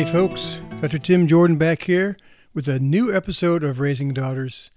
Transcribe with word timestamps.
Hey 0.00 0.10
folks, 0.10 0.56
Dr. 0.80 0.98
Tim 0.98 1.26
Jordan 1.26 1.58
back 1.58 1.82
here 1.82 2.16
with 2.54 2.68
a 2.68 2.78
new 2.78 3.14
episode 3.14 3.62
of 3.62 3.80
Raising 3.80 4.14
Daughters. 4.14 4.70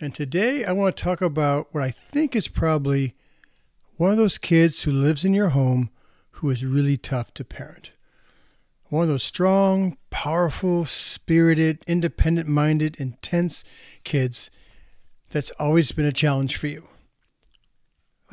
And 0.00 0.14
today 0.14 0.64
I 0.64 0.72
want 0.72 0.96
to 0.96 1.04
talk 1.04 1.20
about 1.20 1.74
what 1.74 1.84
I 1.84 1.90
think 1.90 2.34
is 2.34 2.48
probably 2.48 3.14
one 3.98 4.12
of 4.12 4.16
those 4.16 4.38
kids 4.38 4.84
who 4.84 4.92
lives 4.92 5.26
in 5.26 5.34
your 5.34 5.50
home 5.50 5.90
who 6.30 6.48
is 6.48 6.64
really 6.64 6.96
tough 6.96 7.34
to 7.34 7.44
parent. 7.44 7.90
One 8.86 9.02
of 9.02 9.08
those 9.10 9.24
strong, 9.24 9.98
powerful, 10.08 10.86
spirited, 10.86 11.84
independent 11.86 12.48
minded, 12.48 12.98
intense 12.98 13.62
kids 14.04 14.50
that's 15.28 15.50
always 15.58 15.92
been 15.92 16.06
a 16.06 16.12
challenge 16.12 16.56
for 16.56 16.68
you. 16.68 16.88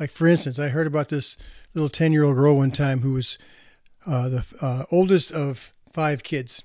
Like, 0.00 0.10
for 0.10 0.26
instance, 0.26 0.58
I 0.58 0.68
heard 0.68 0.86
about 0.86 1.10
this 1.10 1.36
little 1.74 1.90
10 1.90 2.14
year 2.14 2.24
old 2.24 2.36
girl 2.36 2.56
one 2.56 2.70
time 2.70 3.02
who 3.02 3.12
was 3.12 3.36
uh, 4.06 4.30
the 4.30 4.44
uh, 4.62 4.84
oldest 4.90 5.30
of 5.30 5.73
five 5.94 6.24
kids. 6.24 6.64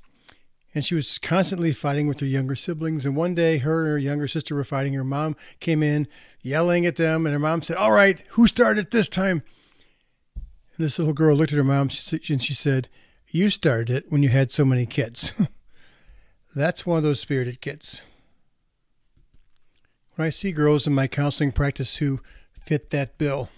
And 0.74 0.84
she 0.84 0.96
was 0.96 1.18
constantly 1.18 1.72
fighting 1.72 2.08
with 2.08 2.20
her 2.20 2.26
younger 2.26 2.56
siblings. 2.56 3.06
And 3.06 3.16
one 3.16 3.34
day, 3.34 3.60
her 3.60 3.82
and 3.82 3.88
her 3.88 3.98
younger 3.98 4.28
sister 4.28 4.54
were 4.56 4.64
fighting. 4.64 4.94
Her 4.94 5.04
mom 5.04 5.36
came 5.60 5.82
in 5.82 6.08
yelling 6.42 6.86
at 6.86 6.96
them. 6.96 7.26
And 7.26 7.34
her 7.34 7.40
mom 7.40 7.62
said, 7.62 7.78
All 7.78 7.92
right, 7.92 8.22
who 8.32 8.48
started 8.48 8.92
this 8.92 9.10
time? 9.10 9.44
And 10.36 10.86
this 10.86 11.00
little 11.00 11.14
girl 11.14 11.36
looked 11.36 11.52
at 11.52 11.58
her 11.58 11.64
mom 11.64 11.90
and 12.12 12.44
she 12.44 12.54
said, 12.54 12.90
You 13.30 13.50
started 13.50 13.90
it 13.90 14.06
when 14.10 14.22
you 14.22 14.30
had 14.30 14.52
so 14.52 14.66
many 14.66 14.86
kids. 14.86 15.34
That's 16.56 16.86
one 16.86 16.98
of 16.98 17.04
those 17.04 17.20
spirited 17.20 17.62
kids. 17.62 18.04
When 20.16 20.26
I 20.26 20.32
see 20.32 20.52
girls 20.52 20.86
in 20.86 20.94
my 20.94 21.08
counseling 21.08 21.52
practice 21.52 21.98
who 21.98 22.20
fit 22.66 22.90
that 22.90 23.18
bill, 23.18 23.50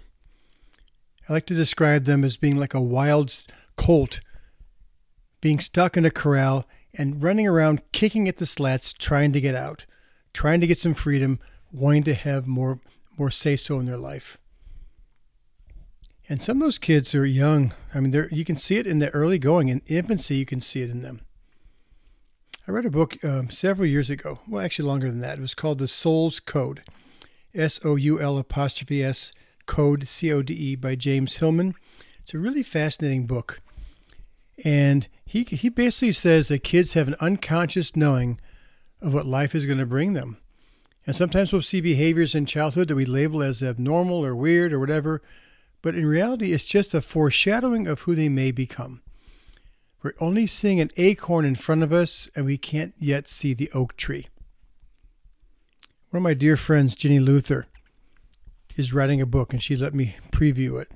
I 1.28 1.34
like 1.34 1.46
to 1.48 1.56
describe 1.56 2.06
them 2.06 2.24
as 2.24 2.38
being 2.38 2.58
like 2.58 2.74
a 2.74 2.82
wild 2.82 3.34
colt 3.76 4.22
being 5.42 5.60
stuck 5.60 5.98
in 5.98 6.06
a 6.06 6.12
corral 6.12 6.66
and 6.94 7.22
running 7.22 7.48
around 7.48 7.82
kicking 7.92 8.28
at 8.28 8.38
the 8.38 8.46
slats 8.46 8.94
trying 8.94 9.34
to 9.34 9.42
get 9.42 9.56
out, 9.56 9.86
trying 10.34 10.62
to 10.62 10.68
get 10.68 10.80
some 10.80 10.94
freedom, 10.94 11.40
wanting 11.72 12.04
to 12.04 12.14
have 12.14 12.48
more 12.48 12.80
more 13.18 13.32
say 13.32 13.56
so 13.56 13.80
in 13.80 13.86
their 13.86 13.98
life. 13.98 14.38
And 16.30 16.42
some 16.42 16.58
of 16.58 16.64
those 16.66 16.78
kids 16.78 17.14
are 17.14 17.26
young. 17.26 17.74
I 17.94 18.00
mean, 18.00 18.28
you 18.32 18.46
can 18.46 18.56
see 18.56 18.78
it 18.78 18.88
in 18.88 19.00
the 19.00 19.10
early 19.10 19.38
going. 19.38 19.68
In 19.68 19.82
infancy, 19.86 20.38
you 20.38 20.46
can 20.46 20.62
see 20.62 20.82
it 20.82 20.90
in 20.90 21.02
them. 21.02 21.26
I 22.68 22.72
read 22.72 22.86
a 22.86 22.92
book 22.92 23.18
um, 23.26 23.50
several 23.50 23.88
years 23.88 24.10
ago, 24.10 24.40
well, 24.48 24.64
actually 24.64 24.88
longer 24.88 25.10
than 25.10 25.20
that. 25.20 25.40
It 25.40 25.42
was 25.42 25.56
called 25.56 25.80
The 25.80 25.88
Soul's 25.88 26.40
Code, 26.40 26.84
S 27.54 27.80
O 27.84 27.96
U 27.96 28.22
L 28.22 28.38
apostrophe 28.38 29.04
S 29.04 29.34
Code, 29.66 30.08
C 30.08 30.32
O 30.32 30.42
D 30.42 30.54
E, 30.54 30.76
by 30.76 30.96
James 30.96 31.38
Hillman. 31.38 31.74
It's 32.20 32.34
a 32.34 32.40
really 32.40 32.64
fascinating 32.64 33.26
book. 33.26 33.60
And 34.64 35.08
he, 35.26 35.44
he 35.44 35.70
basically 35.70 36.12
says 36.12 36.50
that 36.50 36.64
kids 36.64 36.94
have 36.94 37.08
an 37.08 37.16
unconscious 37.20 37.96
knowing 37.96 38.40
of 39.02 39.14
what 39.14 39.26
life 39.26 39.56
is 39.56 39.66
going 39.66 39.80
to 39.80 39.86
bring 39.86 40.14
them. 40.14 40.38
And 41.06 41.16
sometimes 41.16 41.52
we'll 41.52 41.64
see 41.64 41.82
behaviors 41.82 42.36
in 42.36 42.46
childhood 42.46 42.88
that 42.90 42.96
we 42.96 43.06
label 43.06 43.42
as 43.42 43.64
abnormal 43.64 44.24
or 44.24 44.36
weird 44.36 44.72
or 44.72 44.80
whatever, 44.80 45.22
but 45.82 45.96
in 45.96 46.06
reality, 46.06 46.54
it's 46.54 46.66
just 46.66 46.94
a 46.94 47.02
foreshadowing 47.02 47.88
of 47.88 48.02
who 48.02 48.14
they 48.14 48.30
may 48.30 48.52
become. 48.52 49.02
We're 50.04 50.14
only 50.20 50.46
seeing 50.48 50.80
an 50.80 50.92
acorn 50.98 51.46
in 51.46 51.56
front 51.56 51.82
of 51.82 51.92
us, 51.92 52.30
and 52.36 52.46
we 52.46 52.58
can't 52.58 52.94
yet 53.00 53.28
see 53.28 53.54
the 53.54 53.70
oak 53.74 53.98
tree. 53.98 54.28
One 56.12 56.20
of 56.20 56.24
my 56.24 56.34
dear 56.34 56.58
friends, 56.58 56.96
Ginny 56.96 57.20
Luther, 57.20 57.68
is 58.76 58.94
writing 58.94 59.22
a 59.22 59.26
book, 59.26 59.54
and 59.54 59.62
she 59.62 59.76
let 59.76 59.94
me 59.94 60.16
preview 60.32 60.80
it. 60.80 60.92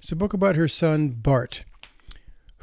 It's 0.00 0.12
a 0.12 0.16
book 0.16 0.32
about 0.32 0.56
her 0.56 0.68
son, 0.68 1.10
Bart 1.10 1.64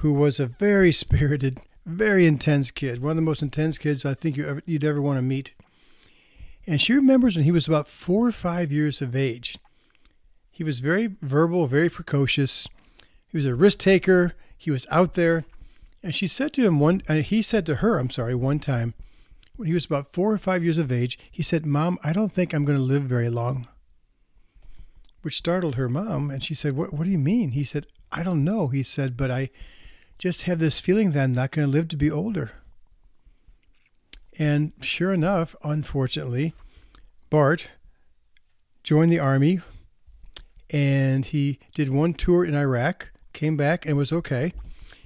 who 0.01 0.13
was 0.13 0.39
a 0.39 0.47
very 0.47 0.91
spirited, 1.03 1.62
very 1.85 2.25
intense 2.25 2.72
kid, 2.72 3.01
one 3.01 3.12
of 3.12 3.16
the 3.17 3.22
most 3.22 3.41
intense 3.41 3.78
kids 3.78 4.06
I 4.06 4.13
think 4.13 4.35
you 4.35 4.47
ever, 4.47 4.62
you'd 4.66 4.84
ever 4.84 5.01
want 5.01 5.17
to 5.17 5.23
meet. 5.23 5.53
And 6.67 6.81
she 6.81 6.94
remembers 6.94 7.35
when 7.35 7.45
he 7.45 7.51
was 7.51 7.67
about 7.67 7.88
four 7.88 8.28
or 8.28 8.31
five 8.31 8.72
years 8.72 9.01
of 9.01 9.16
age. 9.16 9.57
He 10.51 10.63
was 10.63 10.79
very 10.79 11.16
verbal, 11.22 11.66
very 11.66 11.89
precocious. 11.89 12.67
He 13.28 13.38
was 13.38 13.45
a 13.45 13.56
risk 13.56 13.79
taker. 13.79 14.34
He 14.57 14.69
was 14.69 14.85
out 14.91 15.13
there. 15.16 15.45
And 16.03 16.13
she 16.13 16.28
said 16.28 16.53
to 16.53 16.63
him 16.63 16.79
one, 16.79 17.01
uh, 17.07 17.16
he 17.16 17.41
said 17.41 17.66
to 17.68 17.75
her, 17.75 17.97
I'm 17.97 18.09
sorry, 18.09 18.35
one 18.35 18.59
time, 18.59 18.94
when 19.56 19.68
he 19.68 19.73
was 19.73 19.85
about 19.85 20.13
four 20.13 20.31
or 20.31 20.38
five 20.38 20.63
years 20.63 20.78
of 20.78 20.91
age, 20.91 21.19
he 21.31 21.44
said, 21.44 21.66
Mom, 21.66 22.00
I 22.03 22.13
don't 22.13 22.31
think 22.31 22.53
I'm 22.53 22.66
going 22.66 22.78
to 22.78 22.83
live 22.83 23.03
very 23.03 23.29
long. 23.29 23.68
Which 25.22 25.38
startled 25.38 25.75
her 25.75 25.88
mom. 25.88 26.31
And 26.31 26.44
she 26.44 26.56
said, 26.56 26.75
what, 26.75 26.94
what 26.94 27.03
do 27.03 27.12
you 27.12 27.19
mean? 27.19 27.51
He 27.51 27.63
said, 27.63 27.85
I 28.12 28.23
don't 28.23 28.44
know. 28.44 28.69
He 28.69 28.81
said, 28.81 29.16
but 29.16 29.29
I, 29.29 29.51
just 30.21 30.43
have 30.43 30.59
this 30.59 30.79
feeling 30.79 31.11
that 31.11 31.23
I'm 31.23 31.33
not 31.33 31.49
going 31.49 31.67
to 31.67 31.71
live 31.71 31.87
to 31.87 31.97
be 31.97 32.11
older. 32.11 32.51
And 34.37 34.71
sure 34.79 35.11
enough, 35.11 35.55
unfortunately, 35.63 36.53
Bart 37.31 37.71
joined 38.83 39.11
the 39.11 39.17
army 39.17 39.61
and 40.69 41.25
he 41.25 41.57
did 41.73 41.89
one 41.89 42.13
tour 42.13 42.45
in 42.45 42.53
Iraq, 42.53 43.09
came 43.33 43.57
back 43.57 43.83
and 43.87 43.97
was 43.97 44.13
okay. 44.13 44.53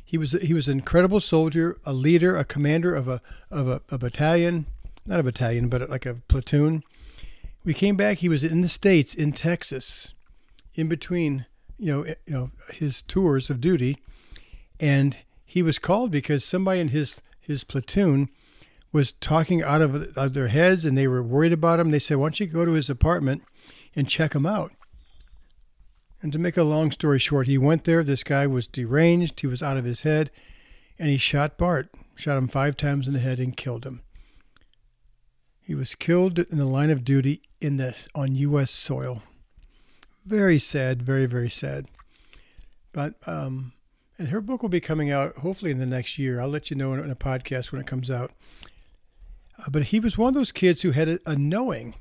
He 0.03 0.17
was 0.17 0.33
he 0.33 0.53
was 0.53 0.67
an 0.67 0.79
incredible 0.79 1.21
soldier, 1.21 1.79
a 1.85 1.93
leader, 1.93 2.35
a 2.35 2.43
commander 2.43 2.93
of 2.93 3.07
a 3.07 3.21
of 3.49 3.69
a, 3.69 3.81
a 3.89 3.97
battalion, 3.97 4.65
not 5.07 5.21
a 5.21 5.23
battalion, 5.23 5.69
but 5.69 5.89
like 5.89 6.05
a 6.05 6.15
platoon. 6.27 6.83
We 7.63 7.73
came 7.73 7.95
back. 7.95 8.17
He 8.17 8.29
was 8.29 8.43
in 8.43 8.59
the 8.59 8.67
states, 8.67 9.15
in 9.15 9.31
Texas, 9.31 10.13
in 10.73 10.89
between 10.89 11.45
you 11.79 11.91
know 11.91 12.05
you 12.05 12.33
know 12.33 12.51
his 12.73 13.01
tours 13.01 13.49
of 13.49 13.61
duty, 13.61 13.97
and 14.79 15.17
he 15.45 15.61
was 15.61 15.79
called 15.79 16.11
because 16.11 16.43
somebody 16.43 16.79
in 16.79 16.89
his 16.89 17.15
his 17.39 17.63
platoon 17.63 18.29
was 18.91 19.11
talking 19.11 19.61
out 19.61 19.81
of, 19.81 20.17
of 20.17 20.33
their 20.33 20.47
heads, 20.47 20.85
and 20.85 20.97
they 20.97 21.07
were 21.07 21.21
worried 21.21 21.53
about 21.53 21.79
him. 21.79 21.91
They 21.91 21.99
said, 21.99 22.17
"Why 22.17 22.25
don't 22.25 22.39
you 22.39 22.47
go 22.47 22.65
to 22.65 22.71
his 22.71 22.89
apartment 22.89 23.43
and 23.95 24.09
check 24.09 24.33
him 24.33 24.45
out?" 24.45 24.71
And 26.21 26.31
to 26.31 26.39
make 26.39 26.57
a 26.57 26.63
long 26.63 26.91
story 26.91 27.19
short, 27.19 27.47
he 27.47 27.57
went 27.57 27.83
there. 27.83 28.03
This 28.03 28.23
guy 28.23 28.47
was 28.47 28.67
deranged. 28.67 29.39
He 29.39 29.47
was 29.47 29.61
out 29.61 29.77
of 29.77 29.85
his 29.85 30.01
head, 30.01 30.31
and 30.97 31.09
he 31.09 31.17
shot 31.17 31.57
Bart, 31.57 31.89
shot 32.15 32.37
him 32.37 32.47
five 32.47 32.75
times 32.77 33.07
in 33.07 33.13
the 33.13 33.19
head, 33.19 33.39
and 33.39 33.55
killed 33.55 33.85
him. 33.85 34.01
He 35.61 35.75
was 35.75 35.95
killed 35.95 36.39
in 36.39 36.57
the 36.57 36.65
line 36.65 36.89
of 36.89 37.03
duty 37.03 37.41
in 37.59 37.77
the 37.77 37.95
on 38.15 38.35
U.S. 38.35 38.71
soil. 38.71 39.23
Very 40.25 40.57
sad, 40.57 41.01
very 41.01 41.25
very 41.25 41.49
sad. 41.49 41.87
But 42.91 43.15
um, 43.27 43.73
and 44.17 44.29
her 44.29 44.41
book 44.41 44.61
will 44.61 44.69
be 44.69 44.79
coming 44.79 45.11
out 45.11 45.35
hopefully 45.37 45.71
in 45.71 45.79
the 45.79 45.85
next 45.85 46.17
year. 46.17 46.39
I'll 46.39 46.47
let 46.47 46.69
you 46.69 46.75
know 46.75 46.93
in 46.93 47.11
a 47.11 47.15
podcast 47.15 47.71
when 47.71 47.81
it 47.81 47.87
comes 47.87 48.09
out. 48.09 48.31
Uh, 49.59 49.69
but 49.69 49.83
he 49.83 49.99
was 49.99 50.17
one 50.17 50.29
of 50.29 50.33
those 50.33 50.51
kids 50.51 50.81
who 50.81 50.91
had 50.91 51.07
a, 51.07 51.19
a, 51.25 51.35
knowing. 51.35 51.95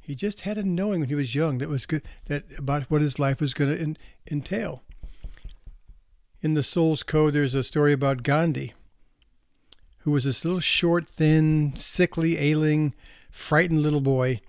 He 0.00 0.14
just 0.14 0.40
had 0.42 0.58
a 0.58 0.62
knowing 0.62 1.00
when 1.00 1.08
he 1.08 1.14
was 1.14 1.34
young 1.34 1.58
that 1.58 1.68
was 1.68 1.86
good 1.86 2.02
that 2.26 2.44
about 2.58 2.84
what 2.84 3.02
his 3.02 3.18
life 3.18 3.40
was 3.40 3.54
going 3.54 3.76
to 3.76 3.96
entail. 4.30 4.82
In 6.42 6.54
the 6.54 6.62
Soul's 6.62 7.02
Code, 7.02 7.34
there's 7.34 7.54
a 7.54 7.62
story 7.62 7.92
about 7.92 8.22
Gandhi, 8.22 8.72
who 10.00 10.10
was 10.10 10.24
this 10.24 10.44
little 10.44 10.60
short, 10.60 11.06
thin, 11.06 11.74
sickly, 11.76 12.38
ailing, 12.38 12.94
frightened 13.30 13.82
little 13.82 14.00
boy 14.00 14.40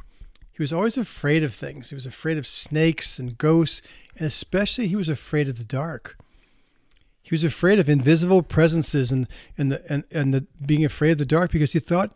He 0.52 0.64
was 0.64 0.72
always 0.74 0.98
afraid 0.98 1.44
of 1.44 1.54
things. 1.54 1.90
He 1.90 1.96
was 1.96 2.06
afraid 2.06 2.38
of 2.38 2.48
snakes 2.48 3.20
and 3.20 3.38
ghosts, 3.38 3.82
and 4.16 4.26
especially 4.26 4.88
he 4.88 4.96
was 4.96 5.10
afraid 5.10 5.48
of 5.50 5.58
the 5.58 5.66
dark. 5.66 6.18
He 7.22 7.34
was 7.34 7.44
afraid 7.44 7.80
of 7.80 7.90
invisible 7.90 8.42
presences 8.44 9.12
and 9.12 9.28
and 9.58 9.72
the, 9.72 9.92
and, 9.92 10.04
and 10.12 10.34
the, 10.34 10.48
being 10.66 10.84
afraid 10.84 11.12
of 11.12 11.18
the 11.18 11.26
dark 11.26 11.52
because 11.52 11.74
he 11.74 11.80
thought, 11.80 12.14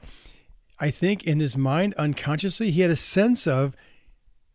I 0.80 0.92
think 0.92 1.24
in 1.26 1.40
his 1.40 1.56
mind 1.56 1.94
unconsciously, 1.96 2.72
he 2.72 2.82
had 2.82 2.92
a 2.92 2.96
sense 2.96 3.48
of 3.48 3.76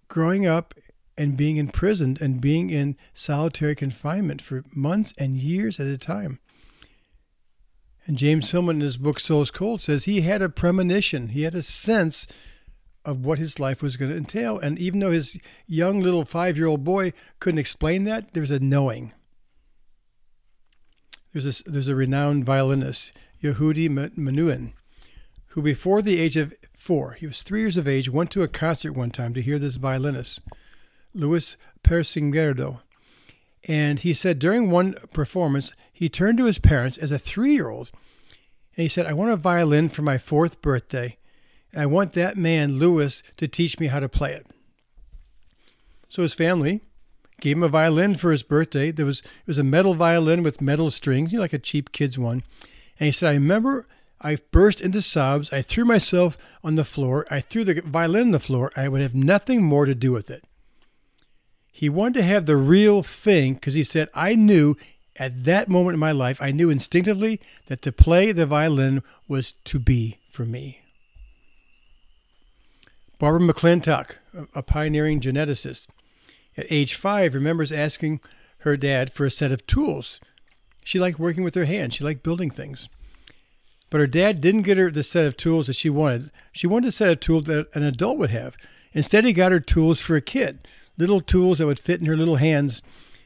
growing 0.08 0.46
up 0.46 0.74
and 1.16 1.36
being 1.36 1.56
imprisoned 1.56 2.20
and 2.20 2.40
being 2.40 2.70
in 2.70 2.96
solitary 3.12 3.74
confinement 3.74 4.42
for 4.42 4.64
months 4.74 5.12
and 5.18 5.36
years 5.36 5.78
at 5.78 5.86
a 5.86 5.98
time. 5.98 6.40
And 8.06 8.16
James 8.16 8.50
Hillman 8.50 8.76
in 8.76 8.82
his 8.82 8.96
book 8.96 9.20
Soul's 9.20 9.50
Code 9.50 9.80
says 9.80 10.04
he 10.04 10.22
had 10.22 10.42
a 10.42 10.48
premonition, 10.48 11.28
he 11.28 11.42
had 11.42 11.54
a 11.54 11.62
sense 11.62 12.26
of 13.04 13.24
what 13.24 13.38
his 13.38 13.58
life 13.58 13.82
was 13.82 13.96
going 13.96 14.10
to 14.10 14.16
entail. 14.16 14.58
And 14.58 14.78
even 14.78 15.00
though 15.00 15.10
his 15.10 15.38
young 15.66 16.00
little 16.00 16.24
five 16.24 16.56
year 16.56 16.66
old 16.66 16.84
boy 16.84 17.12
couldn't 17.38 17.58
explain 17.58 18.04
that, 18.04 18.32
there 18.32 18.42
was 18.42 18.50
a 18.50 18.60
knowing. 18.60 19.12
There's 21.32 21.60
a, 21.60 21.70
there's 21.70 21.88
a 21.88 21.94
renowned 21.94 22.44
violinist, 22.44 23.12
Yehudi 23.42 23.88
Menuhin, 23.88 24.72
who 25.48 25.62
before 25.62 26.02
the 26.02 26.18
age 26.18 26.36
of 26.36 26.54
four, 26.76 27.12
he 27.12 27.26
was 27.26 27.42
three 27.42 27.60
years 27.60 27.76
of 27.76 27.88
age, 27.88 28.10
went 28.10 28.30
to 28.32 28.42
a 28.42 28.48
concert 28.48 28.92
one 28.92 29.10
time 29.10 29.34
to 29.34 29.42
hear 29.42 29.58
this 29.58 29.76
violinist, 29.76 30.40
Luis 31.14 31.56
Persingerdo. 31.82 32.80
And 33.68 33.98
he 33.98 34.12
said 34.12 34.38
during 34.38 34.70
one 34.70 34.94
performance, 35.12 35.74
he 35.92 36.08
turned 36.08 36.38
to 36.38 36.46
his 36.46 36.58
parents 36.58 36.96
as 36.98 37.12
a 37.12 37.18
three 37.18 37.52
year 37.52 37.68
old 37.68 37.90
and 38.76 38.84
he 38.84 38.88
said, 38.88 39.06
I 39.06 39.12
want 39.12 39.30
a 39.30 39.36
violin 39.36 39.88
for 39.88 40.02
my 40.02 40.16
fourth 40.16 40.62
birthday. 40.62 41.18
And 41.72 41.82
I 41.82 41.86
want 41.86 42.14
that 42.14 42.36
man, 42.36 42.78
Lewis, 42.78 43.22
to 43.36 43.46
teach 43.46 43.78
me 43.78 43.88
how 43.88 44.00
to 44.00 44.08
play 44.08 44.32
it. 44.32 44.46
So 46.08 46.22
his 46.22 46.34
family 46.34 46.80
gave 47.40 47.56
him 47.56 47.62
a 47.62 47.68
violin 47.68 48.14
for 48.14 48.30
his 48.30 48.42
birthday. 48.42 48.90
There 48.90 49.06
was 49.06 49.20
it 49.20 49.46
was 49.46 49.58
a 49.58 49.62
metal 49.62 49.94
violin 49.94 50.42
with 50.42 50.60
metal 50.60 50.90
strings, 50.90 51.32
you 51.32 51.38
know, 51.38 51.42
like 51.42 51.52
a 51.52 51.58
cheap 51.58 51.92
kid's 51.92 52.18
one. 52.18 52.42
And 52.98 53.06
he 53.06 53.12
said, 53.12 53.30
I 53.30 53.34
remember 53.34 53.86
I 54.20 54.36
burst 54.50 54.80
into 54.80 55.00
sobs. 55.00 55.52
I 55.52 55.62
threw 55.62 55.84
myself 55.84 56.36
on 56.62 56.74
the 56.74 56.84
floor. 56.84 57.26
I 57.30 57.40
threw 57.40 57.64
the 57.64 57.80
violin 57.80 58.26
on 58.26 58.30
the 58.32 58.40
floor. 58.40 58.70
I 58.76 58.88
would 58.88 59.00
have 59.00 59.14
nothing 59.14 59.62
more 59.62 59.86
to 59.86 59.94
do 59.94 60.12
with 60.12 60.30
it. 60.30 60.44
He 61.72 61.88
wanted 61.88 62.18
to 62.18 62.24
have 62.24 62.44
the 62.44 62.56
real 62.56 63.02
thing 63.02 63.54
because 63.54 63.74
he 63.74 63.84
said, 63.84 64.10
I 64.12 64.34
knew 64.34 64.76
at 65.16 65.44
that 65.44 65.68
moment 65.68 65.94
in 65.94 66.00
my 66.00 66.12
life, 66.12 66.40
I 66.42 66.50
knew 66.50 66.68
instinctively 66.68 67.40
that 67.66 67.80
to 67.82 67.92
play 67.92 68.32
the 68.32 68.46
violin 68.46 69.02
was 69.28 69.52
to 69.52 69.78
be 69.78 70.18
for 70.30 70.44
me. 70.44 70.80
Barbara 73.18 73.40
McClintock, 73.40 74.16
a 74.54 74.62
pioneering 74.62 75.20
geneticist, 75.20 75.88
at 76.56 76.66
age 76.70 76.94
five, 76.94 77.34
remembers 77.34 77.72
asking 77.72 78.20
her 78.58 78.76
dad 78.76 79.12
for 79.12 79.24
a 79.24 79.30
set 79.30 79.52
of 79.52 79.66
tools. 79.66 80.20
She 80.84 80.98
liked 80.98 81.18
working 81.18 81.44
with 81.44 81.54
her 81.54 81.64
hands, 81.64 81.94
she 81.94 82.04
liked 82.04 82.22
building 82.22 82.50
things. 82.50 82.88
But 83.90 84.00
her 84.00 84.06
dad 84.06 84.40
didn't 84.40 84.62
get 84.62 84.78
her 84.78 84.90
the 84.90 85.02
set 85.02 85.26
of 85.26 85.36
tools 85.36 85.66
that 85.66 85.74
she 85.74 85.90
wanted. 85.90 86.30
She 86.52 86.66
wanted 86.66 86.88
a 86.88 86.92
set 86.92 87.10
of 87.10 87.20
tools 87.20 87.44
that 87.44 87.66
an 87.74 87.82
adult 87.82 88.18
would 88.18 88.30
have. 88.30 88.56
Instead, 88.92 89.24
he 89.24 89.32
got 89.32 89.52
her 89.52 89.60
tools 89.60 90.00
for 90.00 90.14
a 90.14 90.20
kid, 90.20 90.66
little 90.96 91.20
tools 91.20 91.58
that 91.58 91.66
would 91.66 91.80
fit 91.80 92.00
in 92.00 92.06
her 92.06 92.16
little 92.16 92.36
hands. 92.36 92.82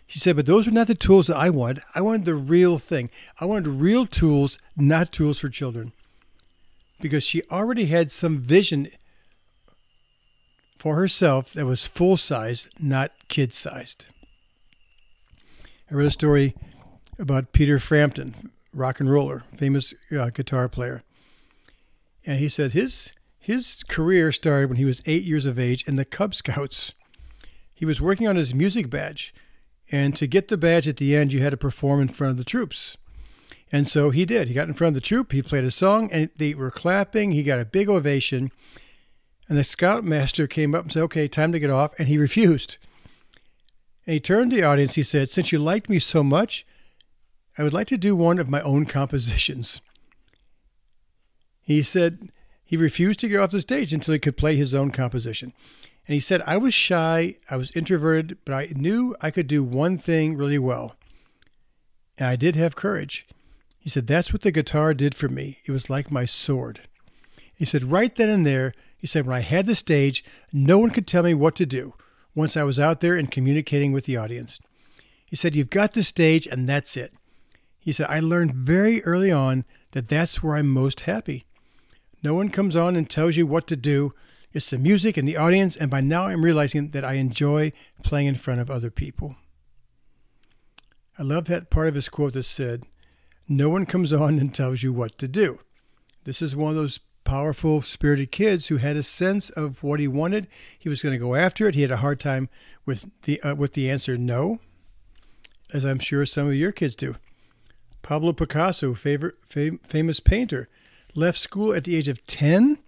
She 0.07 0.19
said, 0.19 0.37
but 0.37 0.47
those 0.47 0.67
were 0.67 0.73
not 0.73 0.87
the 0.87 0.95
tools 0.95 1.27
that 1.27 1.37
I 1.37 1.51
wanted. 1.51 1.83
I 1.95 2.01
wanted 2.01 2.25
the 2.25 2.35
real 2.35 2.79
thing. 2.79 3.11
I 3.41 3.45
wanted 3.45 3.69
real 3.69 4.07
tools, 4.07 4.59
not 4.77 5.13
tools 5.13 5.39
for 5.39 5.49
children. 5.49 5.93
Because 7.01 7.25
she 7.25 7.43
already 7.51 7.87
had 7.87 8.11
some 8.11 8.39
vision 8.39 8.89
for 10.85 10.97
herself 10.97 11.55
that 11.55 11.65
was 11.65 11.87
full 11.87 12.15
sized, 12.15 12.69
not 12.79 13.11
kid 13.29 13.55
sized. 13.55 14.09
I 15.91 15.95
read 15.95 16.07
a 16.07 16.11
story 16.11 16.55
about 17.19 17.53
Peter 17.53 17.79
Frampton, 17.79 18.51
rock 18.75 19.01
and 19.01 19.11
roller, 19.11 19.45
famous 19.57 19.95
uh, 20.15 20.29
guitar 20.29 20.69
player. 20.69 21.03
And 22.27 22.39
he 22.39 22.51
said 22.51 22.73
his 22.73 23.15
his 23.39 23.83
career 23.89 24.31
started 24.31 24.69
when 24.69 24.77
he 24.77 24.85
was 24.85 25.01
eight 25.07 25.23
years 25.23 25.47
of 25.47 25.59
age 25.59 25.89
in 25.89 25.97
the 25.97 26.05
Cub 26.05 26.35
Scouts. 26.35 26.93
He 27.73 27.87
was 27.87 28.03
working 28.03 28.29
on 28.29 28.37
his 28.37 28.55
music 28.55 28.91
badge, 28.91 29.33
and 29.91 30.15
to 30.19 30.27
get 30.27 30.49
the 30.49 30.59
badge 30.59 30.87
at 30.87 30.99
the 30.99 31.17
end, 31.17 31.33
you 31.33 31.41
had 31.41 31.53
to 31.53 31.57
perform 31.57 32.03
in 32.03 32.09
front 32.09 32.33
of 32.33 32.37
the 32.37 32.45
troops. 32.45 32.99
And 33.73 33.89
so 33.89 34.11
he 34.11 34.27
did. 34.27 34.49
He 34.49 34.55
got 34.55 34.69
in 34.69 34.75
front 34.75 34.91
of 34.91 34.97
the 34.97 35.01
troop, 35.09 35.33
he 35.33 35.41
played 35.41 35.65
a 35.65 35.71
song, 35.71 36.11
and 36.13 36.29
they 36.37 36.53
were 36.53 36.71
clapping. 36.71 37.33
He 37.33 37.43
got 37.43 37.59
a 37.59 37.65
big 37.65 37.89
ovation. 37.89 38.53
And 39.49 39.59
the 39.59 39.65
scoutmaster 39.65 40.47
came 40.47 40.75
up 40.75 40.85
and 40.85 40.93
said, 40.93 41.03
Okay, 41.05 41.29
time 41.29 41.53
to 41.53 41.59
get 41.59 41.71
off. 41.71 41.93
And 41.99 42.09
he 42.09 42.19
refused. 42.19 42.79
And 44.07 44.15
he 44.15 44.21
turned 44.21 44.51
to 44.51 44.57
the 44.57 44.63
audience. 44.63 44.95
He 44.95 45.03
said, 45.03 45.29
Since 45.29 45.53
you 45.53 45.59
liked 45.59 45.89
me 45.89 45.99
so 45.99 46.23
much, 46.23 46.67
I 47.59 47.63
would 47.63 47.75
like 47.75 47.87
to 47.89 47.99
do 47.99 48.17
one 48.17 48.39
of 48.39 48.49
my 48.49 48.61
own 48.63 48.87
compositions. 48.87 49.81
He 51.63 51.83
said 51.83 52.31
he 52.65 52.77
refused 52.77 53.21
to 53.21 53.29
get 53.29 53.41
off 53.41 53.51
the 53.51 53.61
stage 53.61 53.93
until 53.93 54.13
he 54.13 54.19
could 54.19 54.37
play 54.37 54.57
his 54.57 54.75
own 54.75 54.91
composition. 54.91 55.53
And 56.07 56.15
he 56.15 56.21
said, 56.21 56.43
I 56.47 56.57
was 56.59 56.75
shy, 56.75 57.37
I 57.51 57.57
was 57.57 57.71
introverted, 57.73 58.39
but 58.45 58.55
I 58.55 58.69
knew 58.75 59.17
I 59.21 59.31
could 59.31 59.47
do 59.47 59.65
one 59.65 59.97
thing 59.97 60.37
really 60.37 60.59
well. 60.59 60.97
And 62.19 62.29
I 62.29 62.37
did 62.37 62.57
have 62.57 62.77
courage. 62.77 63.27
He 63.79 63.89
said, 63.89 64.07
That's 64.07 64.33
what 64.33 64.43
the 64.43 64.53
guitar 64.53 64.95
did 64.95 65.15
for 65.15 65.29
me. 65.29 65.59
It 65.65 65.73
was 65.73 65.89
like 65.89 66.11
my 66.11 66.25
sword. 66.25 66.81
He 67.55 67.65
said, 67.65 67.91
Right 67.91 68.15
then 68.15 68.29
and 68.29 68.47
there, 68.47 68.75
he 69.05 69.07
said, 69.07 69.27
When 69.27 69.37
I 69.37 69.41
had 69.41 69.67
the 69.67 69.75
stage, 69.75 70.25
no 70.51 70.79
one 70.79 70.89
could 70.89 71.07
tell 71.07 71.25
me 71.25 71.35
what 71.35 71.55
to 71.57 71.67
do 71.67 71.93
once 72.35 72.57
I 72.57 72.63
was 72.63 72.81
out 72.81 73.01
there 73.01 73.17
and 73.17 73.31
communicating 73.31 73.93
with 73.93 74.07
the 74.07 74.17
audience. 74.17 74.59
He 75.27 75.37
said, 75.37 75.55
You've 75.55 75.69
got 75.69 75.93
the 75.93 76.03
stage, 76.03 76.47
and 76.47 76.67
that's 76.67 76.97
it. 76.97 77.13
He 77.79 77.93
said, 77.93 78.07
I 78.09 78.21
learned 78.21 78.55
very 78.55 79.05
early 79.05 79.31
on 79.31 79.67
that 79.91 80.09
that's 80.09 80.43
where 80.43 80.57
I'm 80.57 80.71
most 80.71 81.03
happy. 81.03 81.45
No 82.23 82.33
one 82.33 82.49
comes 82.49 82.75
on 82.75 82.97
and 82.97 83.11
tells 83.11 83.37
you 83.37 83.47
what 83.47 83.67
to 83.67 83.77
do. 83.77 84.15
It's 84.55 84.71
the 84.71 84.79
music 84.79 85.19
and 85.19 85.29
the 85.29 85.37
audience, 85.37 85.77
and 85.77 85.91
by 85.91 86.01
now 86.01 86.23
I'm 86.23 86.43
realizing 86.43 86.93
that 86.93 87.05
I 87.05 87.17
enjoy 87.17 87.73
playing 88.03 88.29
in 88.29 88.37
front 88.37 88.63
of 88.63 88.71
other 88.71 88.91
people. 88.91 89.37
I 91.19 91.25
love 91.25 91.45
that 91.49 91.69
part 91.69 91.89
of 91.89 91.95
his 91.95 92.09
quote 92.09 92.33
that 92.33 92.45
said, 92.45 92.87
No 93.51 93.69
one 93.69 93.85
comes 93.85 94.15
on 94.15 94.39
and 94.39 94.55
tells 94.55 94.83
you 94.83 94.95
what 94.95 95.19
to 95.19 95.29
do. 95.29 95.59
This 96.25 96.41
is 96.41 96.57
one 96.57 96.71
of 96.71 96.77
those 96.77 97.01
powerful, 97.25 97.83
spirited 97.83 98.31
kids 98.31 98.67
who 98.67 98.77
had 98.77 98.97
a 98.97 99.03
sense 99.03 99.51
of 99.51 99.83
what 99.83 100.01
he 100.01 100.09
wanted. 100.09 100.47
He 100.79 100.89
was 100.89 101.03
going 101.03 101.15
to 101.15 101.19
go 101.19 101.35
after 101.35 101.67
it. 101.67 101.75
He 101.75 101.83
had 101.83 101.91
a 101.91 101.99
hard 101.99 102.21
time 102.21 102.49
with 102.87 103.11
the 103.23 103.41
uh, 103.43 103.55
with 103.55 103.73
the 103.73 103.91
answer 103.91 104.17
no, 104.17 104.61
as 105.73 105.85
I'm 105.85 105.99
sure 105.99 106.27
some 106.27 106.49
of 106.49 106.55
your 106.55 106.73
kids 106.73 106.95
do. 106.95 107.17
Pablo 108.03 108.33
Picasso, 108.33 108.95
favorite, 108.95 109.37
fam- 109.41 109.79
famous 109.79 110.21
painter, 110.21 110.69
left 111.15 111.39
school 111.39 111.73
at 111.75 111.85
the 111.85 111.97
age 111.97 112.07
of 112.07 112.25
10 112.27 112.79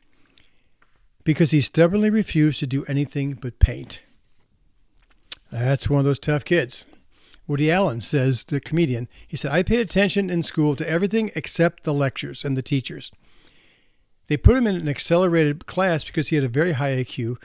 because 1.25 1.51
he 1.51 1.61
stubbornly 1.61 2.11
refused 2.11 2.61
to 2.61 2.67
do 2.67 2.85
anything 2.85 3.33
but 3.35 3.59
paint. 3.59 4.05
That's 5.51 5.89
one 5.89 6.01
of 6.01 6.05
those 6.05 6.19
tough 6.19 6.45
kids. 6.45 6.85
Woody 7.47 7.71
Allen 7.71 8.01
says, 8.01 8.45
the 8.45 8.61
comedian, 8.61 9.09
he 9.27 9.37
said, 9.37 9.53
I 9.53 9.63
paid 9.63 9.81
attention 9.81 10.31
in 10.31 10.43
school 10.43 10.77
to 10.77 10.89
everything 10.89 11.31
except 11.35 11.85
the 11.85 11.95
lectures 11.95 12.45
and 12.45 12.57
the 12.57 12.63
teachers. 12.63 13.11
They 14.29 14.37
put 14.37 14.57
him 14.57 14.67
in 14.67 14.75
an 14.75 14.89
accelerated 14.89 15.67
class 15.67 16.05
because 16.05 16.29
he 16.29 16.37
had 16.37 16.45
a 16.45 16.49
very 16.49 16.73
high 16.73 16.97
IQ, 16.97 17.37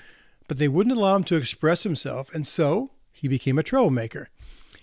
but 0.48 0.58
they 0.58 0.68
wouldn't 0.68 0.98
allow 0.98 1.16
him 1.16 1.24
to 1.26 1.36
express 1.36 1.84
himself, 1.84 2.34
and 2.34 2.48
so 2.48 2.90
he 3.12 3.28
became 3.28 3.60
a 3.60 3.64
troublemaker. 3.64 4.30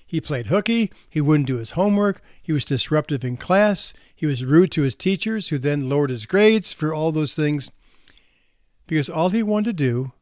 He 0.07 0.23
played 0.23 0.47
hooky. 0.47 0.91
He 1.11 1.21
wouldn't 1.21 1.49
do 1.49 1.59
his 1.59 1.73
homework. 1.73 2.23
He 2.43 2.53
was 2.53 2.65
disruptive 2.65 3.25
in 3.25 3.37
class. 3.37 3.93
He 4.15 4.25
was 4.25 4.45
rude 4.45 4.73
to 4.73 4.83
his 4.83 4.95
teachers, 4.95 5.49
who 5.49 5.59
then 5.59 5.89
lowered 5.89 6.09
his 6.09 6.25
grades 6.25 6.73
for 6.73 6.95
all 6.95 7.13
those 7.13 7.35
things. 7.35 7.71
Because 8.87 9.11
all 9.11 9.29
he 9.29 9.43
wanted 9.43 9.77
to 9.77 9.85
do, 9.85 10.13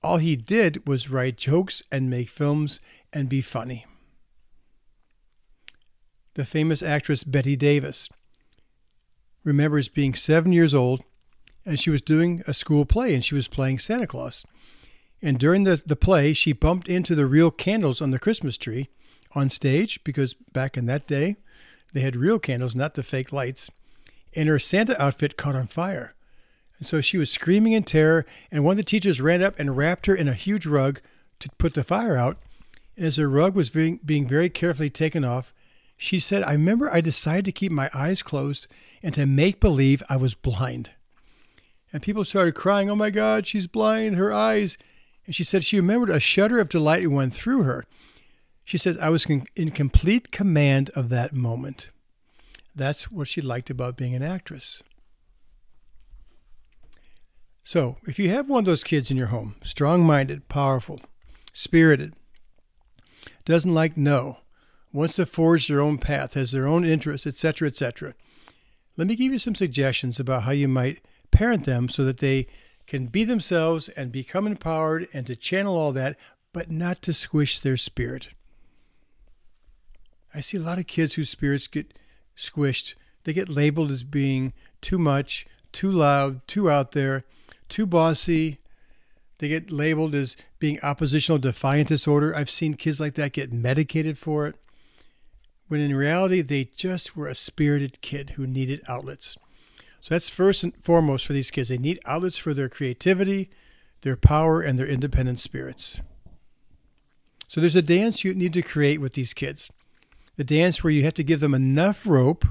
all 0.00 0.18
he 0.18 0.36
did 0.36 0.86
was 0.86 1.10
write 1.10 1.36
jokes 1.36 1.82
and 1.90 2.08
make 2.08 2.28
films 2.28 2.78
and 3.12 3.28
be 3.28 3.40
funny. 3.40 3.84
The 6.34 6.44
famous 6.44 6.82
actress 6.82 7.24
Bette 7.24 7.56
Davis 7.56 8.08
remembers 9.42 9.88
being 9.88 10.14
seven 10.14 10.52
years 10.52 10.72
old 10.72 11.04
and 11.64 11.78
she 11.78 11.90
was 11.90 12.02
doing 12.02 12.42
a 12.46 12.54
school 12.54 12.84
play 12.84 13.14
and 13.14 13.24
she 13.24 13.34
was 13.34 13.48
playing 13.48 13.78
Santa 13.78 14.06
Claus. 14.06 14.44
And 15.20 15.38
during 15.38 15.64
the, 15.64 15.80
the 15.84 15.96
play, 15.96 16.32
she 16.32 16.52
bumped 16.52 16.88
into 16.88 17.14
the 17.14 17.26
real 17.26 17.50
candles 17.50 18.02
on 18.02 18.10
the 18.10 18.18
Christmas 18.18 18.56
tree 18.56 18.88
on 19.34 19.50
stage 19.50 20.02
because 20.04 20.34
back 20.34 20.76
in 20.76 20.86
that 20.86 21.06
day, 21.06 21.36
they 21.92 22.00
had 22.00 22.16
real 22.16 22.38
candles, 22.38 22.74
not 22.74 22.94
the 22.94 23.02
fake 23.02 23.32
lights. 23.32 23.70
And 24.34 24.48
her 24.48 24.58
Santa 24.58 25.00
outfit 25.00 25.36
caught 25.36 25.54
on 25.54 25.66
fire. 25.66 26.14
And 26.78 26.86
so 26.86 27.00
she 27.00 27.18
was 27.18 27.30
screaming 27.30 27.74
in 27.74 27.84
terror. 27.84 28.26
And 28.50 28.64
one 28.64 28.72
of 28.72 28.76
the 28.78 28.82
teachers 28.82 29.20
ran 29.20 29.42
up 29.42 29.58
and 29.58 29.76
wrapped 29.76 30.06
her 30.06 30.14
in 30.14 30.26
a 30.26 30.34
huge 30.34 30.66
rug 30.66 31.00
to 31.38 31.50
put 31.58 31.74
the 31.74 31.84
fire 31.84 32.16
out. 32.16 32.38
And 32.96 33.06
as 33.06 33.16
the 33.16 33.28
rug 33.28 33.54
was 33.54 33.70
being, 33.70 34.00
being 34.04 34.26
very 34.26 34.50
carefully 34.50 34.90
taken 34.90 35.24
off, 35.24 35.52
she 35.96 36.18
said, 36.18 36.42
I 36.42 36.52
remember 36.52 36.92
I 36.92 37.00
decided 37.00 37.44
to 37.44 37.52
keep 37.52 37.70
my 37.70 37.88
eyes 37.94 38.22
closed 38.22 38.66
and 39.02 39.14
to 39.14 39.26
make 39.26 39.60
believe 39.60 40.02
I 40.08 40.16
was 40.16 40.34
blind. 40.34 40.90
And 41.92 42.02
people 42.02 42.24
started 42.24 42.54
crying, 42.54 42.88
Oh 42.88 42.96
my 42.96 43.10
God, 43.10 43.46
she's 43.46 43.66
blind, 43.66 44.16
her 44.16 44.32
eyes. 44.32 44.78
And 45.26 45.34
she 45.34 45.44
said 45.44 45.64
she 45.64 45.76
remembered 45.76 46.10
a 46.10 46.20
shudder 46.20 46.58
of 46.58 46.68
delight 46.68 47.08
went 47.08 47.34
through 47.34 47.62
her. 47.64 47.84
She 48.64 48.78
says, 48.78 48.96
I 48.98 49.08
was 49.08 49.26
in 49.26 49.70
complete 49.70 50.30
command 50.30 50.90
of 50.90 51.08
that 51.10 51.34
moment. 51.34 51.90
That's 52.74 53.10
what 53.10 53.28
she 53.28 53.40
liked 53.40 53.70
about 53.70 53.96
being 53.96 54.14
an 54.14 54.22
actress. 54.22 54.82
So, 57.64 57.96
if 58.04 58.18
you 58.18 58.30
have 58.30 58.48
one 58.48 58.60
of 58.60 58.64
those 58.64 58.82
kids 58.82 59.10
in 59.10 59.16
your 59.16 59.28
home, 59.28 59.56
strong 59.62 60.04
minded, 60.04 60.48
powerful, 60.48 61.00
spirited, 61.52 62.16
doesn't 63.44 63.74
like 63.74 63.96
no, 63.96 64.38
wants 64.92 65.16
to 65.16 65.26
forge 65.26 65.68
their 65.68 65.80
own 65.80 65.98
path, 65.98 66.34
has 66.34 66.52
their 66.52 66.66
own 66.66 66.84
interests, 66.84 67.26
etc., 67.26 67.68
etc., 67.68 68.14
let 68.96 69.06
me 69.06 69.16
give 69.16 69.32
you 69.32 69.38
some 69.38 69.54
suggestions 69.54 70.20
about 70.20 70.42
how 70.42 70.50
you 70.50 70.68
might 70.68 71.02
parent 71.32 71.64
them 71.64 71.88
so 71.88 72.04
that 72.04 72.18
they 72.18 72.46
can 72.86 73.06
be 73.06 73.24
themselves 73.24 73.88
and 73.88 74.12
become 74.12 74.46
empowered 74.46 75.08
and 75.12 75.26
to 75.26 75.34
channel 75.34 75.76
all 75.76 75.92
that, 75.92 76.16
but 76.52 76.70
not 76.70 77.02
to 77.02 77.12
squish 77.12 77.58
their 77.58 77.76
spirit. 77.76 78.28
I 80.34 80.40
see 80.40 80.56
a 80.56 80.60
lot 80.60 80.78
of 80.78 80.86
kids 80.86 81.14
whose 81.14 81.30
spirits 81.30 81.66
get 81.66 81.98
squished. 82.36 82.94
They 83.24 83.32
get 83.32 83.48
labeled 83.48 83.90
as 83.90 84.02
being 84.02 84.52
too 84.80 84.98
much, 84.98 85.46
too 85.72 85.90
loud, 85.90 86.46
too 86.46 86.70
out 86.70 86.92
there, 86.92 87.24
too 87.68 87.86
bossy. 87.86 88.58
They 89.38 89.48
get 89.48 89.70
labeled 89.70 90.14
as 90.14 90.36
being 90.58 90.78
oppositional 90.82 91.38
defiant 91.38 91.88
disorder. 91.88 92.34
I've 92.34 92.50
seen 92.50 92.74
kids 92.74 93.00
like 93.00 93.14
that 93.14 93.32
get 93.32 93.52
medicated 93.52 94.18
for 94.18 94.46
it, 94.46 94.56
when 95.68 95.80
in 95.80 95.94
reality, 95.96 96.42
they 96.42 96.64
just 96.64 97.16
were 97.16 97.28
a 97.28 97.34
spirited 97.34 98.00
kid 98.02 98.30
who 98.30 98.46
needed 98.46 98.82
outlets. 98.86 99.36
So 100.02 100.16
that's 100.16 100.28
first 100.28 100.64
and 100.64 100.76
foremost 100.76 101.24
for 101.24 101.32
these 101.32 101.52
kids. 101.52 101.68
They 101.68 101.78
need 101.78 102.00
outlets 102.04 102.36
for 102.36 102.52
their 102.52 102.68
creativity, 102.68 103.50
their 104.02 104.16
power, 104.16 104.60
and 104.60 104.76
their 104.76 104.86
independent 104.86 105.38
spirits. 105.38 106.02
So 107.46 107.60
there's 107.60 107.76
a 107.76 107.82
dance 107.82 108.24
you 108.24 108.34
need 108.34 108.52
to 108.54 108.62
create 108.62 109.00
with 109.00 109.14
these 109.14 109.32
kids 109.32 109.70
the 110.36 110.44
dance 110.44 110.82
where 110.82 110.90
you 110.90 111.04
have 111.04 111.14
to 111.14 111.22
give 111.22 111.40
them 111.40 111.54
enough 111.54 112.06
rope, 112.06 112.46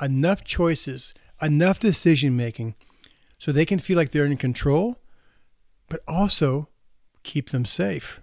enough 0.00 0.42
choices, 0.42 1.12
enough 1.40 1.78
decision 1.78 2.34
making 2.34 2.74
so 3.38 3.52
they 3.52 3.66
can 3.66 3.78
feel 3.78 3.96
like 3.96 4.10
they're 4.10 4.24
in 4.24 4.38
control, 4.38 4.96
but 5.88 6.00
also 6.08 6.68
keep 7.22 7.50
them 7.50 7.66
safe. 7.66 8.20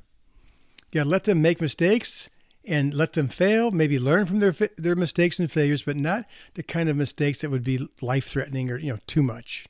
You 0.91 1.01
gotta 1.01 1.09
let 1.09 1.25
them 1.25 1.43
make 1.43 1.61
mistakes 1.61 2.29
and 2.67 2.93
let 2.93 3.13
them 3.13 3.29
fail, 3.29 3.71
maybe 3.71 3.97
learn 3.97 4.25
from 4.25 4.39
their 4.39 4.53
their 4.77 4.95
mistakes 4.95 5.39
and 5.39 5.51
failures, 5.51 5.83
but 5.83 5.95
not 5.95 6.25
the 6.55 6.63
kind 6.63 6.89
of 6.89 6.97
mistakes 6.97 7.41
that 7.41 7.49
would 7.49 7.63
be 7.63 7.87
life 8.01 8.27
threatening 8.27 8.69
or 8.69 8.77
you 8.77 8.93
know 8.93 8.99
too 9.07 9.23
much. 9.23 9.65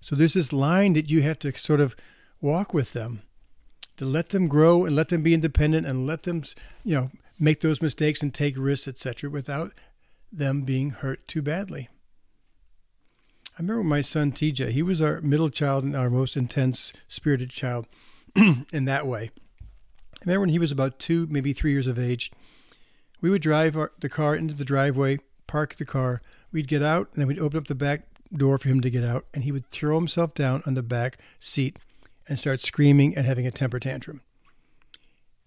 So 0.00 0.16
there's 0.16 0.34
this 0.34 0.52
line 0.52 0.94
that 0.94 1.10
you 1.10 1.22
have 1.22 1.38
to 1.40 1.56
sort 1.58 1.80
of 1.80 1.94
walk 2.40 2.72
with 2.72 2.92
them 2.92 3.22
to 3.96 4.04
let 4.04 4.30
them 4.30 4.48
grow 4.48 4.84
and 4.84 4.96
let 4.96 5.08
them 5.08 5.22
be 5.22 5.34
independent 5.34 5.86
and 5.86 6.06
let 6.06 6.22
them 6.22 6.42
you 6.84 6.94
know 6.94 7.10
make 7.38 7.60
those 7.60 7.82
mistakes 7.82 8.22
and 8.22 8.34
take 8.34 8.54
risks, 8.56 8.88
etc., 8.88 9.30
without 9.30 9.72
them 10.32 10.62
being 10.62 10.90
hurt 10.90 11.26
too 11.28 11.42
badly. 11.42 11.88
I 13.58 13.62
remember 13.62 13.82
my 13.82 14.02
son 14.02 14.32
TJ, 14.32 14.70
he 14.70 14.82
was 14.82 15.02
our 15.02 15.20
middle 15.20 15.50
child 15.50 15.84
and 15.84 15.96
our 15.96 16.10
most 16.10 16.36
intense 16.36 16.92
spirited 17.08 17.50
child 17.50 17.86
in 18.36 18.84
that 18.84 19.06
way. 19.06 19.30
I 20.20 20.24
remember 20.24 20.40
when 20.40 20.48
he 20.50 20.58
was 20.58 20.72
about 20.72 20.98
two, 20.98 21.26
maybe 21.30 21.52
three 21.52 21.72
years 21.72 21.86
of 21.86 21.98
age, 21.98 22.30
we 23.20 23.30
would 23.30 23.42
drive 23.42 23.76
our, 23.76 23.92
the 24.00 24.08
car 24.08 24.34
into 24.34 24.54
the 24.54 24.64
driveway, 24.64 25.18
park 25.46 25.76
the 25.76 25.84
car, 25.84 26.22
we'd 26.52 26.68
get 26.68 26.82
out, 26.82 27.08
and 27.12 27.20
then 27.20 27.28
we'd 27.28 27.38
open 27.38 27.58
up 27.58 27.66
the 27.66 27.74
back 27.74 28.02
door 28.32 28.58
for 28.58 28.68
him 28.68 28.80
to 28.80 28.90
get 28.90 29.04
out, 29.04 29.26
and 29.32 29.44
he 29.44 29.52
would 29.52 29.70
throw 29.70 29.98
himself 29.98 30.34
down 30.34 30.62
on 30.66 30.74
the 30.74 30.82
back 30.82 31.18
seat 31.38 31.78
and 32.28 32.38
start 32.38 32.60
screaming 32.60 33.16
and 33.16 33.26
having 33.26 33.46
a 33.46 33.50
temper 33.50 33.80
tantrum. 33.80 34.20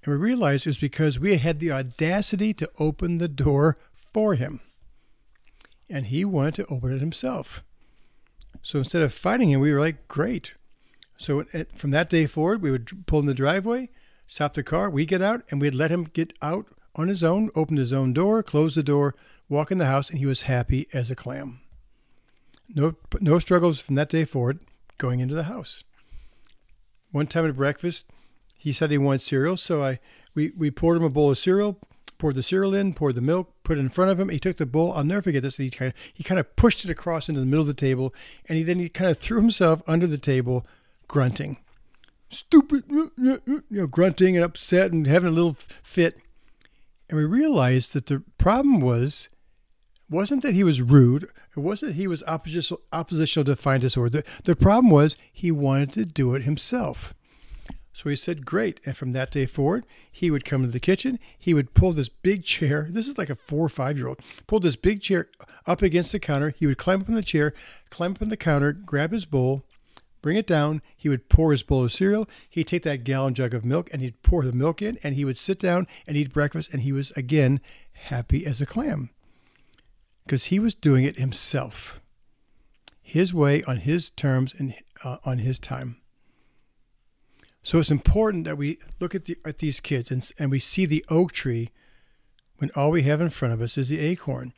And 0.03 0.13
we 0.13 0.19
realized 0.19 0.65
it 0.65 0.69
was 0.69 0.77
because 0.77 1.19
we 1.19 1.37
had 1.37 1.59
the 1.59 1.71
audacity 1.71 2.53
to 2.55 2.69
open 2.79 3.17
the 3.17 3.27
door 3.27 3.77
for 4.13 4.35
him. 4.35 4.61
And 5.89 6.07
he 6.07 6.25
wanted 6.25 6.55
to 6.55 6.65
open 6.67 6.93
it 6.93 7.01
himself. 7.01 7.63
So 8.63 8.79
instead 8.79 9.01
of 9.01 9.13
fighting 9.13 9.51
him, 9.51 9.59
we 9.59 9.71
were 9.71 9.79
like, 9.79 10.07
great. 10.07 10.55
So 11.17 11.43
from 11.75 11.91
that 11.91 12.09
day 12.09 12.25
forward, 12.25 12.61
we 12.61 12.71
would 12.71 13.05
pull 13.05 13.19
in 13.19 13.27
the 13.27 13.33
driveway, 13.33 13.89
stop 14.31 14.53
the 14.53 14.63
car, 14.63 14.89
we 14.89 15.05
get 15.05 15.21
out, 15.21 15.43
and 15.51 15.59
we'd 15.59 15.75
let 15.75 15.91
him 15.91 16.05
get 16.05 16.31
out 16.41 16.65
on 16.95 17.09
his 17.09 17.21
own, 17.21 17.49
open 17.53 17.75
his 17.75 17.91
own 17.91 18.13
door, 18.13 18.41
close 18.41 18.75
the 18.75 18.81
door, 18.81 19.13
walk 19.49 19.71
in 19.71 19.77
the 19.77 19.85
house, 19.85 20.09
and 20.09 20.19
he 20.19 20.25
was 20.25 20.43
happy 20.43 20.87
as 20.93 21.11
a 21.11 21.15
clam. 21.15 21.59
No, 22.73 22.95
no 23.19 23.39
struggles 23.39 23.81
from 23.81 23.95
that 23.95 24.09
day 24.09 24.23
forward 24.23 24.59
going 24.97 25.19
into 25.19 25.35
the 25.35 25.43
house. 25.43 25.83
One 27.11 27.27
time 27.27 27.45
at 27.45 27.57
breakfast, 27.57 28.05
he 28.57 28.71
said 28.71 28.89
he 28.89 28.97
wanted 28.97 29.21
cereal, 29.21 29.57
so 29.57 29.83
I 29.83 29.99
we, 30.33 30.53
we 30.55 30.71
poured 30.71 30.95
him 30.95 31.03
a 31.03 31.09
bowl 31.09 31.31
of 31.31 31.37
cereal, 31.37 31.77
poured 32.17 32.35
the 32.35 32.43
cereal 32.43 32.73
in, 32.73 32.93
poured 32.93 33.15
the 33.15 33.21
milk, 33.21 33.53
put 33.63 33.77
it 33.77 33.81
in 33.81 33.89
front 33.89 34.11
of 34.11 34.19
him. 34.19 34.29
He 34.29 34.39
took 34.39 34.55
the 34.55 34.65
bowl. 34.65 34.93
I'll 34.93 35.03
never 35.03 35.23
forget 35.23 35.43
this. 35.43 35.57
He 35.57 35.69
kind 35.69 35.91
of, 35.91 35.99
he 36.13 36.23
kind 36.23 36.39
of 36.39 36.55
pushed 36.55 36.85
it 36.85 36.91
across 36.91 37.27
into 37.27 37.41
the 37.41 37.45
middle 37.45 37.63
of 37.63 37.67
the 37.67 37.73
table, 37.73 38.13
and 38.47 38.57
he 38.57 38.63
then 38.63 38.79
he 38.79 38.87
kind 38.87 39.11
of 39.11 39.17
threw 39.17 39.41
himself 39.41 39.81
under 39.87 40.07
the 40.07 40.17
table, 40.17 40.65
grunting, 41.09 41.57
stupid, 42.31 42.83
you 42.89 43.63
know, 43.69 43.87
grunting 43.87 44.35
and 44.35 44.43
upset 44.43 44.91
and 44.91 45.05
having 45.05 45.29
a 45.29 45.33
little 45.33 45.57
fit. 45.83 46.17
And 47.09 47.17
we 47.17 47.25
realized 47.25 47.93
that 47.93 48.07
the 48.07 48.23
problem 48.37 48.79
was 48.79 49.29
wasn't 50.09 50.43
that 50.43 50.53
he 50.53 50.63
was 50.63 50.81
rude. 50.81 51.23
It 51.55 51.59
wasn't 51.59 51.91
that 51.91 51.97
he 51.97 52.07
was 52.07 52.23
oppositional, 52.23 52.81
oppositional 52.91 53.45
defiant 53.45 53.81
disorder. 53.81 54.09
The, 54.09 54.23
the 54.43 54.55
problem 54.55 54.91
was 54.91 55.17
he 55.31 55.51
wanted 55.51 55.93
to 55.93 56.05
do 56.05 56.35
it 56.35 56.43
himself. 56.43 57.13
So 57.93 58.09
he 58.09 58.15
said, 58.15 58.45
Great. 58.45 58.79
And 58.85 58.95
from 58.95 59.11
that 59.11 59.31
day 59.31 59.45
forward, 59.45 59.85
he 60.09 60.31
would 60.31 60.45
come 60.45 60.63
to 60.63 60.71
the 60.71 60.79
kitchen. 60.79 61.19
He 61.37 61.53
would 61.53 61.73
pull 61.73 61.93
this 61.93 62.09
big 62.09 62.43
chair. 62.43 62.87
This 62.89 63.07
is 63.07 63.17
like 63.17 63.29
a 63.29 63.35
four 63.35 63.65
or 63.65 63.69
five 63.69 63.97
year 63.97 64.07
old. 64.07 64.19
Pull 64.47 64.61
this 64.61 64.75
big 64.75 65.01
chair 65.01 65.27
up 65.65 65.81
against 65.81 66.11
the 66.11 66.19
counter. 66.19 66.53
He 66.57 66.67
would 66.67 66.77
climb 66.77 67.01
up 67.01 67.09
on 67.09 67.15
the 67.15 67.21
chair, 67.21 67.53
climb 67.89 68.11
up 68.11 68.21
on 68.21 68.29
the 68.29 68.37
counter, 68.37 68.71
grab 68.71 69.11
his 69.11 69.25
bowl, 69.25 69.63
bring 70.21 70.37
it 70.37 70.47
down. 70.47 70.81
He 70.95 71.09
would 71.09 71.29
pour 71.29 71.51
his 71.51 71.63
bowl 71.63 71.83
of 71.83 71.91
cereal. 71.91 72.27
He'd 72.49 72.67
take 72.67 72.83
that 72.83 73.03
gallon 73.03 73.33
jug 73.33 73.53
of 73.53 73.65
milk 73.65 73.89
and 73.91 74.01
he'd 74.01 74.21
pour 74.21 74.43
the 74.43 74.51
milk 74.51 74.81
in 74.81 74.97
and 75.03 75.15
he 75.15 75.25
would 75.25 75.37
sit 75.37 75.59
down 75.59 75.87
and 76.07 76.15
eat 76.15 76.33
breakfast. 76.33 76.71
And 76.71 76.83
he 76.83 76.91
was 76.91 77.11
again 77.11 77.61
happy 77.93 78.45
as 78.45 78.61
a 78.61 78.65
clam 78.65 79.09
because 80.25 80.45
he 80.45 80.59
was 80.59 80.75
doing 80.75 81.03
it 81.03 81.17
himself, 81.17 81.99
his 83.01 83.33
way, 83.33 83.63
on 83.63 83.77
his 83.77 84.09
terms, 84.09 84.53
and 84.57 84.73
uh, 85.03 85.17
on 85.25 85.39
his 85.39 85.59
time. 85.59 85.97
So 87.63 87.79
it's 87.79 87.91
important 87.91 88.45
that 88.45 88.57
we 88.57 88.79
look 88.99 89.13
at, 89.13 89.25
the, 89.25 89.37
at 89.45 89.59
these 89.59 89.79
kids 89.79 90.09
and, 90.09 90.29
and 90.39 90.49
we 90.49 90.59
see 90.59 90.85
the 90.85 91.05
oak 91.09 91.31
tree 91.31 91.69
when 92.57 92.71
all 92.75 92.91
we 92.91 93.03
have 93.03 93.21
in 93.21 93.29
front 93.29 93.53
of 93.53 93.61
us 93.61 93.77
is 93.77 93.89
the 93.89 93.99
acorn. 93.99 94.53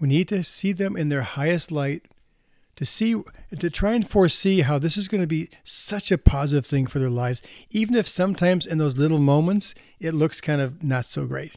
We 0.00 0.08
need 0.08 0.28
to 0.28 0.44
see 0.44 0.72
them 0.72 0.96
in 0.96 1.08
their 1.08 1.22
highest 1.22 1.70
light 1.72 2.11
to 2.76 2.84
see 2.84 3.22
to 3.58 3.70
try 3.70 3.92
and 3.92 4.08
foresee 4.08 4.60
how 4.62 4.78
this 4.78 4.96
is 4.96 5.08
going 5.08 5.20
to 5.20 5.26
be 5.26 5.48
such 5.62 6.10
a 6.10 6.18
positive 6.18 6.66
thing 6.66 6.86
for 6.86 6.98
their 6.98 7.10
lives 7.10 7.42
even 7.70 7.94
if 7.94 8.08
sometimes 8.08 8.66
in 8.66 8.78
those 8.78 8.96
little 8.96 9.18
moments 9.18 9.74
it 10.00 10.14
looks 10.14 10.40
kind 10.40 10.60
of 10.60 10.82
not 10.82 11.04
so 11.04 11.26
great. 11.26 11.54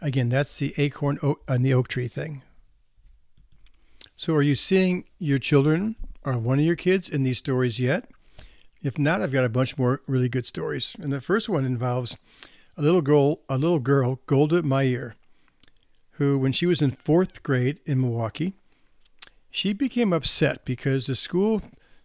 Again 0.00 0.28
that's 0.28 0.58
the 0.58 0.74
acorn 0.76 1.18
and 1.46 1.64
the 1.64 1.74
oak 1.74 1.88
tree 1.88 2.08
thing. 2.08 2.42
So 4.16 4.34
are 4.34 4.42
you 4.42 4.56
seeing 4.56 5.04
your 5.18 5.38
children 5.38 5.94
or 6.24 6.36
one 6.38 6.58
of 6.58 6.64
your 6.64 6.76
kids 6.76 7.08
in 7.08 7.22
these 7.22 7.38
stories 7.38 7.78
yet? 7.78 8.10
If 8.82 8.98
not, 8.98 9.22
I've 9.22 9.32
got 9.32 9.44
a 9.44 9.48
bunch 9.48 9.78
more 9.78 10.02
really 10.06 10.28
good 10.28 10.46
stories. 10.46 10.96
And 11.00 11.12
the 11.12 11.20
first 11.20 11.48
one 11.48 11.64
involves 11.64 12.16
a 12.76 12.82
little 12.82 13.00
girl, 13.00 13.40
a 13.48 13.58
little 13.58 13.78
girl, 13.80 14.20
Golda 14.26 14.62
Meir, 14.62 15.14
who, 16.12 16.38
when 16.38 16.52
she 16.52 16.66
was 16.66 16.82
in 16.82 16.90
fourth 16.90 17.42
grade 17.42 17.80
in 17.86 18.00
Milwaukee, 18.00 18.54
she 19.50 19.72
became 19.72 20.12
upset 20.12 20.64
because 20.64 21.06
the 21.06 21.16
school 21.16 21.62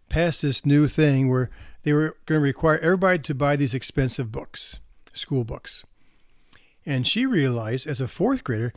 passed 0.08 0.42
this 0.42 0.64
new 0.64 0.88
thing 0.88 1.28
where 1.28 1.50
they 1.82 1.92
were 1.92 2.16
going 2.26 2.40
to 2.40 2.44
require 2.44 2.78
everybody 2.78 3.18
to 3.18 3.34
buy 3.34 3.56
these 3.56 3.74
expensive 3.74 4.32
books, 4.32 4.80
school 5.12 5.44
books. 5.44 5.84
And 6.86 7.06
she 7.06 7.26
realized 7.26 7.86
as 7.86 8.00
a 8.00 8.08
fourth 8.08 8.44
grader 8.44 8.72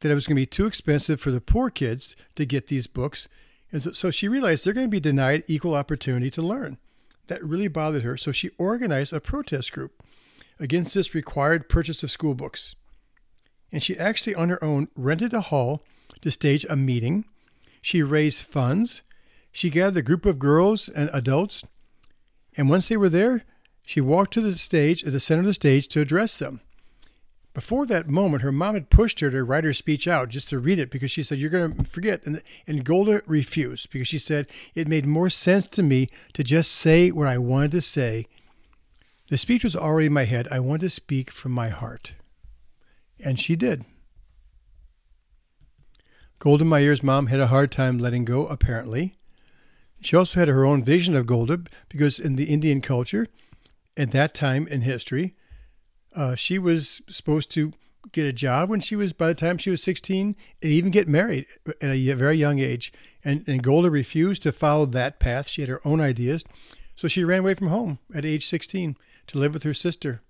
that 0.00 0.10
it 0.10 0.14
was 0.14 0.26
going 0.26 0.36
to 0.36 0.42
be 0.42 0.46
too 0.46 0.66
expensive 0.66 1.20
for 1.20 1.30
the 1.30 1.40
poor 1.40 1.70
kids 1.70 2.16
to 2.34 2.44
get 2.44 2.68
these 2.68 2.86
books. 2.86 3.28
And 3.72 3.82
so, 3.82 3.92
so 3.92 4.10
she 4.10 4.28
realized 4.28 4.64
they're 4.64 4.74
going 4.74 4.86
to 4.86 4.90
be 4.90 5.00
denied 5.00 5.44
equal 5.46 5.74
opportunity 5.74 6.30
to 6.30 6.42
learn. 6.42 6.78
That 7.28 7.44
really 7.44 7.68
bothered 7.68 8.04
her, 8.04 8.16
so 8.16 8.30
she 8.30 8.50
organized 8.56 9.12
a 9.12 9.20
protest 9.20 9.72
group 9.72 10.02
against 10.60 10.94
this 10.94 11.14
required 11.14 11.68
purchase 11.68 12.02
of 12.02 12.10
school 12.10 12.34
books. 12.34 12.76
And 13.72 13.82
she 13.82 13.98
actually, 13.98 14.34
on 14.34 14.48
her 14.48 14.62
own, 14.62 14.88
rented 14.94 15.34
a 15.34 15.40
hall 15.40 15.82
to 16.20 16.30
stage 16.30 16.64
a 16.68 16.76
meeting. 16.76 17.24
She 17.86 18.02
raised 18.02 18.44
funds. 18.44 19.04
She 19.52 19.70
gathered 19.70 20.00
a 20.00 20.02
group 20.02 20.26
of 20.26 20.40
girls 20.40 20.88
and 20.88 21.08
adults. 21.12 21.62
And 22.56 22.68
once 22.68 22.88
they 22.88 22.96
were 22.96 23.08
there, 23.08 23.44
she 23.84 24.00
walked 24.00 24.32
to 24.32 24.40
the 24.40 24.58
stage, 24.58 25.04
at 25.04 25.12
the 25.12 25.20
center 25.20 25.42
of 25.42 25.46
the 25.46 25.54
stage, 25.54 25.86
to 25.88 26.00
address 26.00 26.40
them. 26.40 26.62
before 27.54 27.86
that 27.86 28.08
moment, 28.08 28.42
her 28.42 28.50
mom 28.50 28.74
had 28.74 28.90
pushed 28.90 29.20
her 29.20 29.30
to 29.30 29.44
write 29.44 29.62
her 29.62 29.72
speech 29.72 30.08
out 30.08 30.30
just 30.30 30.48
to 30.48 30.58
read 30.58 30.80
it 30.80 30.90
because 30.90 31.12
she 31.12 31.22
said, 31.22 31.38
You're 31.38 31.48
going 31.48 31.76
to 31.76 31.84
forget. 31.84 32.26
And, 32.26 32.42
and 32.66 32.84
Golda 32.84 33.22
refused 33.24 33.88
because 33.92 34.08
she 34.08 34.18
said, 34.18 34.48
It 34.74 34.88
made 34.88 35.06
more 35.06 35.30
sense 35.30 35.68
to 35.68 35.82
me 35.84 36.08
to 36.32 36.42
just 36.42 36.72
say 36.72 37.12
what 37.12 37.28
I 37.28 37.38
wanted 37.38 37.70
to 37.70 37.80
say. 37.82 38.26
The 39.30 39.38
speech 39.38 39.62
was 39.62 39.76
already 39.76 40.08
in 40.08 40.12
my 40.12 40.24
head. 40.24 40.48
I 40.50 40.58
wanted 40.58 40.80
to 40.80 40.90
speak 40.90 41.30
from 41.30 41.52
my 41.52 41.68
heart. 41.68 42.14
And 43.20 43.38
she 43.38 43.54
did. 43.54 43.84
Golda 46.38 46.64
Meir's 46.64 47.02
mom 47.02 47.26
had 47.26 47.40
a 47.40 47.46
hard 47.46 47.72
time 47.72 47.98
letting 47.98 48.24
go, 48.24 48.46
apparently. 48.46 49.14
She 50.02 50.16
also 50.16 50.38
had 50.38 50.48
her 50.48 50.64
own 50.64 50.84
vision 50.84 51.16
of 51.16 51.26
Golda 51.26 51.62
because 51.88 52.18
in 52.18 52.36
the 52.36 52.44
Indian 52.44 52.80
culture, 52.80 53.26
at 53.96 54.10
that 54.12 54.34
time 54.34 54.68
in 54.68 54.82
history, 54.82 55.34
uh, 56.14 56.34
she 56.34 56.58
was 56.58 57.02
supposed 57.08 57.50
to 57.52 57.72
get 58.12 58.26
a 58.26 58.32
job 58.32 58.68
when 58.68 58.80
she 58.80 58.96
was, 58.96 59.12
by 59.12 59.28
the 59.28 59.34
time 59.34 59.58
she 59.58 59.70
was 59.70 59.82
16, 59.82 60.36
and 60.62 60.72
even 60.72 60.90
get 60.90 61.08
married 61.08 61.46
at 61.80 61.90
a 61.90 62.12
very 62.12 62.36
young 62.36 62.58
age. 62.58 62.92
And, 63.24 63.46
and 63.48 63.62
Golda 63.62 63.90
refused 63.90 64.42
to 64.42 64.52
follow 64.52 64.86
that 64.86 65.18
path. 65.18 65.48
She 65.48 65.62
had 65.62 65.68
her 65.68 65.80
own 65.84 66.00
ideas. 66.00 66.44
So 66.94 67.08
she 67.08 67.24
ran 67.24 67.40
away 67.40 67.54
from 67.54 67.68
home 67.68 67.98
at 68.14 68.24
age 68.24 68.46
16 68.46 68.96
to 69.28 69.38
live 69.38 69.54
with 69.54 69.64
her 69.64 69.74
sister. 69.74 70.22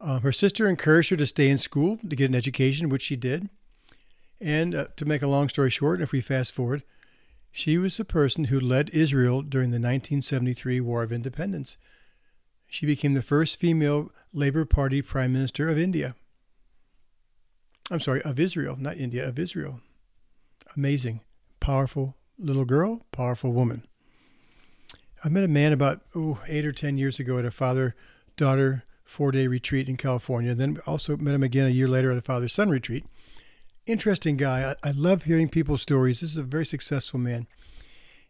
Um, 0.00 0.22
her 0.22 0.32
sister 0.32 0.68
encouraged 0.68 1.10
her 1.10 1.16
to 1.16 1.26
stay 1.26 1.48
in 1.48 1.58
school 1.58 1.98
to 2.08 2.16
get 2.16 2.28
an 2.28 2.34
education, 2.34 2.88
which 2.88 3.02
she 3.02 3.16
did. 3.16 3.48
And 4.40 4.74
uh, 4.74 4.86
to 4.96 5.04
make 5.04 5.22
a 5.22 5.26
long 5.26 5.48
story 5.48 5.70
short, 5.70 6.00
if 6.00 6.12
we 6.12 6.20
fast 6.20 6.52
forward, 6.52 6.82
she 7.52 7.78
was 7.78 7.96
the 7.96 8.04
person 8.04 8.44
who 8.44 8.60
led 8.60 8.90
Israel 8.90 9.40
during 9.42 9.70
the 9.70 9.76
1973 9.76 10.80
War 10.80 11.02
of 11.02 11.12
Independence. 11.12 11.78
She 12.66 12.84
became 12.84 13.14
the 13.14 13.22
first 13.22 13.58
female 13.58 14.10
Labour 14.32 14.64
Party 14.64 15.00
Prime 15.00 15.32
Minister 15.32 15.68
of 15.68 15.78
India. 15.78 16.14
I'm 17.90 18.00
sorry, 18.00 18.20
of 18.22 18.38
Israel, 18.38 18.76
not 18.78 18.96
India, 18.96 19.26
of 19.26 19.38
Israel. 19.38 19.80
Amazing, 20.76 21.20
powerful 21.60 22.16
little 22.38 22.64
girl, 22.64 23.06
powerful 23.12 23.52
woman. 23.52 23.86
I 25.24 25.28
met 25.28 25.44
a 25.44 25.48
man 25.48 25.72
about 25.72 26.02
oh, 26.14 26.40
eight 26.48 26.66
or 26.66 26.72
ten 26.72 26.98
years 26.98 27.18
ago 27.18 27.38
at 27.38 27.44
a 27.44 27.50
father 27.50 27.94
daughter 28.36 28.84
four 29.04 29.32
day 29.32 29.46
retreat 29.46 29.88
in 29.88 29.96
California. 29.96 30.54
Then 30.54 30.78
also 30.86 31.16
met 31.16 31.34
him 31.34 31.42
again 31.42 31.66
a 31.66 31.70
year 31.70 31.88
later 31.88 32.10
at 32.10 32.18
a 32.18 32.22
father 32.22 32.48
son 32.48 32.68
retreat. 32.68 33.06
Interesting 33.86 34.36
guy. 34.36 34.74
I, 34.84 34.88
I 34.88 34.92
love 34.92 35.24
hearing 35.24 35.48
people's 35.48 35.82
stories. 35.82 36.20
This 36.20 36.32
is 36.32 36.36
a 36.36 36.42
very 36.42 36.66
successful 36.66 37.20
man. 37.20 37.46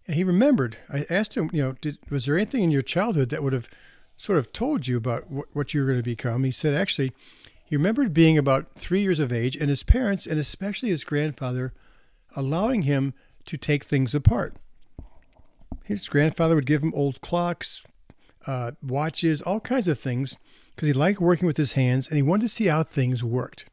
And 0.07 0.17
he 0.17 0.25
remembered. 0.25 0.77
I 0.93 1.07
asked 1.11 1.37
him, 1.37 1.51
you 1.53 1.63
know, 1.63 1.73
did, 1.81 1.99
was 2.11 2.27
there 2.27 2.37
anything 2.37 2.63
in 2.63 2.71
your 2.71 2.83
childhood 2.83 3.31
that 3.31 3.43
would 3.43 3.53
have 3.53 3.69
sort 4.17 4.39
of 4.39 4.53
told 4.53 4.87
you 4.87 4.97
about 4.97 5.31
what, 5.31 5.47
what 5.53 5.75
you're 5.75 5.87
going 5.87 5.99
to 5.99 6.03
become. 6.03 6.45
He 6.45 6.51
said 6.51 6.75
actually, 6.75 7.13
he 7.65 7.77
remembered 7.77 8.15
being 8.15 8.39
about 8.39 8.75
three 8.77 9.01
years 9.01 9.21
of 9.21 9.33
age 9.33 9.57
and 9.57 9.69
his 9.69 9.83
parents, 9.83 10.27
and 10.27 10.39
especially 10.39 10.89
his 10.89 11.05
grandfather, 11.05 11.73
allowing 12.35 12.83
him 12.83 13.13
to 13.45 13.57
take 13.57 13.85
things 13.85 14.15
apart. 14.15 14.57
His 15.85 16.09
grandfather 16.09 16.55
would 16.55 16.67
give 16.67 16.83
him 16.83 16.95
old 16.95 17.21
clocks, 17.21 17.83
uh, 18.47 18.73
watches, 18.83 19.43
all 19.43 19.61
kinds 19.61 19.89
of 19.89 19.99
things, 19.99 20.37
because 20.75 20.89
he 20.89 20.95
liked 20.95 21.21
working 21.21 21.47
with 21.47 21.57
his 21.57 21.73
hands 21.73 22.09
and 22.09 22.17
he 22.17 22.23
wanted 22.23 22.43
to 22.43 22.49
see 22.49 22.67
how 22.67 22.83
things 22.83 23.23
worked. 23.23 23.69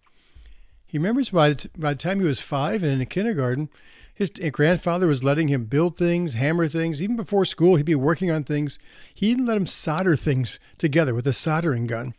He 0.94 1.00
remembers 1.00 1.32
by 1.32 1.50
the, 1.50 1.56
t- 1.56 1.70
by 1.76 1.94
the 1.94 1.98
time 1.98 2.20
he 2.20 2.26
was 2.28 2.40
five 2.40 2.84
and 2.84 3.02
in 3.02 3.08
kindergarten, 3.08 3.70
his 4.14 4.30
grandfather 4.30 5.08
was 5.08 5.24
letting 5.24 5.48
him 5.48 5.66
build 5.66 5.98
things, 5.98 6.36
hammer 6.36 6.68
things. 6.68 7.02
Even 7.02 7.16
before 7.16 7.46
school, 7.46 7.78
he'd 7.78 7.86
be 7.88 7.96
working 7.96 8.30
on 8.30 8.44
things. 8.44 8.78
He 9.12 9.32
even 9.32 9.48
let 9.48 9.58
him 9.58 9.66
solder 9.66 10.16
things 10.16 10.60
together 10.78 11.16
with 11.16 11.26
a 11.26 11.34
soldering 11.34 11.88
gun. 11.88 12.14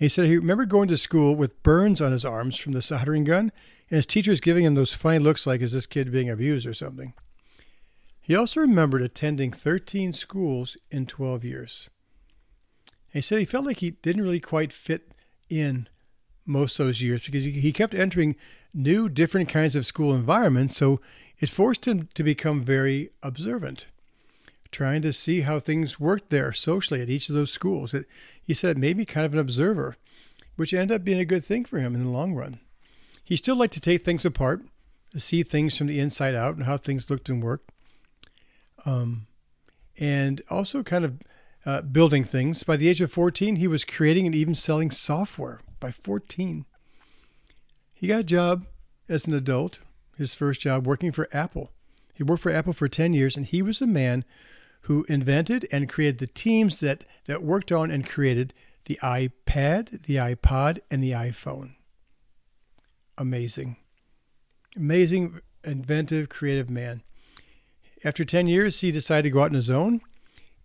He 0.00 0.08
said 0.08 0.26
he 0.26 0.36
remembered 0.36 0.68
going 0.68 0.88
to 0.88 0.96
school 0.96 1.36
with 1.36 1.62
burns 1.62 2.00
on 2.00 2.10
his 2.10 2.24
arms 2.24 2.56
from 2.56 2.72
the 2.72 2.82
soldering 2.82 3.22
gun, 3.22 3.52
and 3.88 3.96
his 3.96 4.06
teachers 4.06 4.40
giving 4.40 4.64
him 4.64 4.74
those 4.74 4.92
funny 4.92 5.20
looks 5.20 5.46
like, 5.46 5.60
is 5.60 5.70
this 5.70 5.86
kid 5.86 6.10
being 6.10 6.28
abused 6.28 6.66
or 6.66 6.74
something? 6.74 7.14
He 8.20 8.34
also 8.34 8.58
remembered 8.58 9.02
attending 9.02 9.52
13 9.52 10.12
schools 10.12 10.76
in 10.90 11.06
12 11.06 11.44
years. 11.44 11.90
He 13.12 13.20
said 13.20 13.38
he 13.38 13.44
felt 13.44 13.64
like 13.64 13.78
he 13.78 13.92
didn't 13.92 14.24
really 14.24 14.40
quite 14.40 14.72
fit 14.72 15.14
in 15.48 15.88
most 16.46 16.78
of 16.78 16.86
those 16.86 17.02
years 17.02 17.24
because 17.24 17.44
he 17.44 17.72
kept 17.72 17.94
entering 17.94 18.36
new, 18.72 19.08
different 19.08 19.48
kinds 19.48 19.74
of 19.74 19.86
school 19.86 20.14
environments. 20.14 20.76
So 20.76 21.00
it 21.38 21.48
forced 21.48 21.86
him 21.86 22.08
to 22.14 22.22
become 22.22 22.62
very 22.62 23.10
observant, 23.22 23.86
trying 24.70 25.02
to 25.02 25.12
see 25.12 25.42
how 25.42 25.58
things 25.58 25.98
worked 25.98 26.30
there 26.30 26.52
socially 26.52 27.02
at 27.02 27.10
each 27.10 27.28
of 27.28 27.34
those 27.34 27.50
schools. 27.50 27.92
It, 27.94 28.06
he 28.42 28.54
said 28.54 28.70
it 28.70 28.78
made 28.78 28.96
me 28.96 29.04
kind 29.04 29.26
of 29.26 29.32
an 29.32 29.38
observer, 29.38 29.96
which 30.56 30.72
ended 30.72 30.94
up 30.94 31.04
being 31.04 31.20
a 31.20 31.24
good 31.24 31.44
thing 31.44 31.64
for 31.64 31.78
him 31.78 31.94
in 31.94 32.04
the 32.04 32.10
long 32.10 32.34
run. 32.34 32.60
He 33.24 33.36
still 33.36 33.56
liked 33.56 33.74
to 33.74 33.80
take 33.80 34.04
things 34.04 34.24
apart, 34.24 34.62
to 35.10 35.20
see 35.20 35.42
things 35.42 35.76
from 35.76 35.88
the 35.88 35.98
inside 35.98 36.34
out 36.34 36.54
and 36.54 36.64
how 36.64 36.76
things 36.76 37.10
looked 37.10 37.28
and 37.28 37.42
worked. 37.42 37.70
Um, 38.84 39.26
and 39.98 40.42
also 40.50 40.82
kind 40.82 41.04
of 41.04 41.20
uh, 41.64 41.82
building 41.82 42.22
things. 42.22 42.62
By 42.62 42.76
the 42.76 42.88
age 42.88 43.00
of 43.00 43.10
14, 43.10 43.56
he 43.56 43.66
was 43.66 43.84
creating 43.84 44.26
and 44.26 44.34
even 44.34 44.54
selling 44.54 44.90
software 44.90 45.60
by 45.80 45.90
14. 45.90 46.64
He 47.94 48.06
got 48.06 48.20
a 48.20 48.24
job 48.24 48.66
as 49.08 49.26
an 49.26 49.34
adult, 49.34 49.78
his 50.16 50.34
first 50.34 50.60
job 50.60 50.86
working 50.86 51.12
for 51.12 51.28
Apple. 51.32 51.70
He 52.16 52.22
worked 52.22 52.42
for 52.42 52.52
Apple 52.52 52.72
for 52.72 52.88
10 52.88 53.14
years, 53.14 53.36
and 53.36 53.46
he 53.46 53.62
was 53.62 53.78
the 53.78 53.86
man 53.86 54.24
who 54.82 55.04
invented 55.08 55.66
and 55.72 55.88
created 55.88 56.18
the 56.18 56.26
teams 56.26 56.80
that, 56.80 57.04
that 57.26 57.42
worked 57.42 57.72
on 57.72 57.90
and 57.90 58.08
created 58.08 58.54
the 58.84 58.98
iPad, 59.02 60.04
the 60.04 60.16
iPod, 60.16 60.78
and 60.90 61.02
the 61.02 61.10
iPhone. 61.12 61.74
Amazing. 63.18 63.76
Amazing, 64.76 65.40
inventive, 65.64 66.28
creative 66.28 66.70
man. 66.70 67.02
After 68.04 68.24
10 68.24 68.46
years, 68.46 68.80
he 68.80 68.92
decided 68.92 69.24
to 69.24 69.30
go 69.30 69.40
out 69.40 69.50
on 69.50 69.54
his 69.54 69.70
own. 69.70 70.00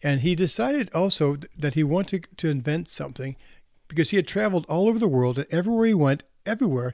And 0.04 0.22
he 0.22 0.36
decided 0.36 0.94
also 0.94 1.38
that 1.58 1.76
he 1.76 1.84
wanted 1.84 2.28
to 2.38 2.50
invent 2.50 2.90
something 2.90 3.36
because 3.92 4.12
he 4.12 4.16
had 4.16 4.26
traveled 4.26 4.66
all 4.70 4.88
over 4.88 4.98
the 4.98 5.06
world 5.06 5.38
and 5.38 5.54
everywhere 5.54 5.86
he 5.86 5.94
went, 5.94 6.24
everywhere, 6.46 6.94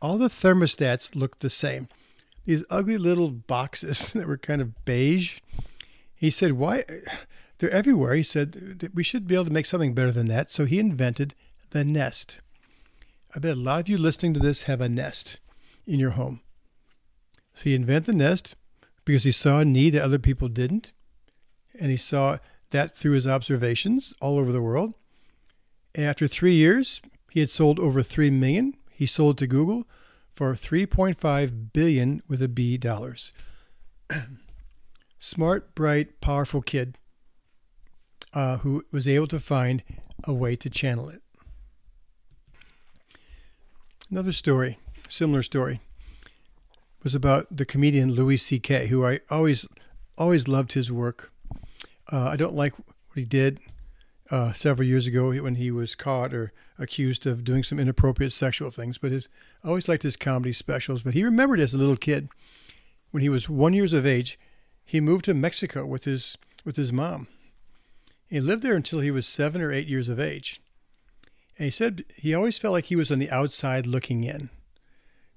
all 0.00 0.16
the 0.16 0.30
thermostats 0.30 1.14
looked 1.14 1.40
the 1.40 1.50
same. 1.50 1.86
These 2.46 2.64
ugly 2.70 2.96
little 2.96 3.30
boxes 3.30 4.10
that 4.14 4.26
were 4.26 4.38
kind 4.38 4.62
of 4.62 4.86
beige. 4.86 5.40
He 6.14 6.30
said, 6.30 6.52
Why? 6.52 6.82
They're 7.58 7.70
everywhere. 7.70 8.14
He 8.14 8.22
said, 8.22 8.90
We 8.94 9.02
should 9.02 9.26
be 9.26 9.34
able 9.34 9.44
to 9.44 9.52
make 9.52 9.66
something 9.66 9.92
better 9.92 10.12
than 10.12 10.28
that. 10.28 10.50
So 10.50 10.64
he 10.64 10.78
invented 10.78 11.34
the 11.70 11.84
Nest. 11.84 12.40
I 13.36 13.38
bet 13.38 13.52
a 13.52 13.56
lot 13.56 13.80
of 13.80 13.88
you 13.90 13.98
listening 13.98 14.32
to 14.32 14.40
this 14.40 14.62
have 14.62 14.80
a 14.80 14.88
Nest 14.88 15.40
in 15.86 16.00
your 16.00 16.12
home. 16.12 16.40
So 17.52 17.64
he 17.64 17.74
invented 17.74 18.06
the 18.06 18.14
Nest 18.14 18.56
because 19.04 19.24
he 19.24 19.32
saw 19.32 19.58
a 19.58 19.64
need 19.66 19.90
that 19.90 20.04
other 20.04 20.18
people 20.18 20.48
didn't. 20.48 20.92
And 21.78 21.90
he 21.90 21.98
saw 21.98 22.38
that 22.70 22.96
through 22.96 23.12
his 23.12 23.26
observations 23.26 24.14
all 24.22 24.38
over 24.38 24.52
the 24.52 24.62
world. 24.62 24.94
After 25.96 26.26
three 26.26 26.54
years, 26.54 27.00
he 27.30 27.40
had 27.40 27.50
sold 27.50 27.78
over 27.78 28.02
3 28.02 28.30
million 28.30 28.74
he 28.94 29.06
sold 29.06 29.38
to 29.38 29.48
Google 29.48 29.88
for 30.28 30.54
3.5 30.54 31.72
billion 31.72 32.22
with 32.28 32.40
a 32.40 32.48
B 32.48 32.78
dollars. 32.78 33.32
Smart, 35.18 35.74
bright, 35.74 36.20
powerful 36.20 36.62
kid 36.62 36.96
uh, 38.32 38.58
who 38.58 38.84
was 38.92 39.08
able 39.08 39.26
to 39.26 39.40
find 39.40 39.82
a 40.22 40.32
way 40.32 40.54
to 40.54 40.70
channel 40.70 41.08
it. 41.08 41.22
Another 44.10 44.32
story, 44.32 44.78
similar 45.08 45.42
story, 45.42 45.80
was 47.02 47.16
about 47.16 47.56
the 47.56 47.66
comedian 47.66 48.12
Louis 48.12 48.36
C.K., 48.36 48.86
who 48.86 49.04
I 49.04 49.20
always, 49.28 49.66
always 50.16 50.46
loved 50.46 50.74
his 50.74 50.92
work. 50.92 51.32
Uh, 52.12 52.28
I 52.28 52.36
don't 52.36 52.54
like 52.54 52.78
what 52.78 53.16
he 53.16 53.24
did 53.24 53.58
uh, 54.30 54.52
several 54.52 54.88
years 54.88 55.06
ago 55.06 55.32
when 55.32 55.56
he 55.56 55.70
was 55.70 55.94
caught 55.94 56.32
or 56.32 56.52
accused 56.78 57.26
of 57.26 57.44
doing 57.44 57.62
some 57.62 57.78
inappropriate 57.78 58.32
sexual 58.32 58.70
things. 58.70 58.98
But 58.98 59.12
his, 59.12 59.28
I 59.62 59.68
always 59.68 59.88
liked 59.88 60.02
his 60.02 60.16
comedy 60.16 60.52
specials. 60.52 61.02
But 61.02 61.14
he 61.14 61.24
remembered 61.24 61.60
as 61.60 61.74
a 61.74 61.78
little 61.78 61.96
kid, 61.96 62.28
when 63.10 63.22
he 63.22 63.28
was 63.28 63.48
one 63.48 63.74
years 63.74 63.92
of 63.92 64.06
age, 64.06 64.38
he 64.84 65.00
moved 65.00 65.24
to 65.26 65.34
Mexico 65.34 65.86
with 65.86 66.04
his 66.04 66.36
with 66.64 66.76
his 66.76 66.92
mom. 66.92 67.28
He 68.28 68.40
lived 68.40 68.62
there 68.62 68.74
until 68.74 69.00
he 69.00 69.10
was 69.10 69.26
seven 69.26 69.62
or 69.62 69.70
eight 69.70 69.86
years 69.86 70.08
of 70.08 70.18
age. 70.18 70.60
And 71.56 71.66
he 71.66 71.70
said 71.70 72.04
he 72.16 72.34
always 72.34 72.58
felt 72.58 72.72
like 72.72 72.86
he 72.86 72.96
was 72.96 73.12
on 73.12 73.18
the 73.18 73.30
outside 73.30 73.86
looking 73.86 74.24
in, 74.24 74.50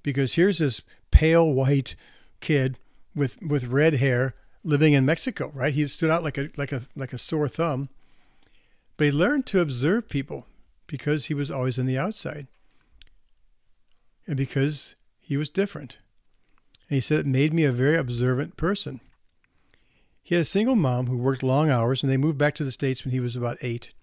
because 0.02 0.34
here's 0.34 0.58
this 0.58 0.82
pale 1.10 1.52
white 1.52 1.94
kid 2.40 2.78
with 3.14 3.36
with 3.40 3.64
red 3.64 3.94
hair 3.94 4.34
living 4.64 4.94
in 4.94 5.06
Mexico, 5.06 5.52
right? 5.54 5.72
He 5.72 5.86
stood 5.86 6.10
out 6.10 6.24
like 6.24 6.38
a 6.38 6.50
like 6.56 6.72
a 6.72 6.82
like 6.96 7.12
a 7.12 7.18
sore 7.18 7.48
thumb 7.48 7.90
but 8.98 9.06
he 9.06 9.10
learned 9.10 9.46
to 9.46 9.60
observe 9.60 10.10
people 10.10 10.46
because 10.86 11.26
he 11.26 11.34
was 11.34 11.50
always 11.50 11.78
on 11.78 11.86
the 11.86 11.96
outside 11.96 12.46
and 14.26 14.36
because 14.36 14.94
he 15.18 15.38
was 15.38 15.48
different. 15.48 15.96
And 16.90 16.96
he 16.96 17.00
said 17.00 17.20
it 17.20 17.26
made 17.26 17.54
me 17.54 17.64
a 17.64 17.72
very 17.72 17.96
observant 17.96 18.58
person. 18.58 19.00
He 20.22 20.34
had 20.34 20.42
a 20.42 20.44
single 20.44 20.76
mom 20.76 21.06
who 21.06 21.16
worked 21.16 21.42
long 21.42 21.70
hours, 21.70 22.02
and 22.02 22.12
they 22.12 22.18
moved 22.18 22.36
back 22.36 22.54
to 22.56 22.64
the 22.64 22.70
States 22.70 23.02
when 23.02 23.12
he 23.12 23.20
was 23.20 23.34
about 23.34 23.56
eight. 23.62 23.94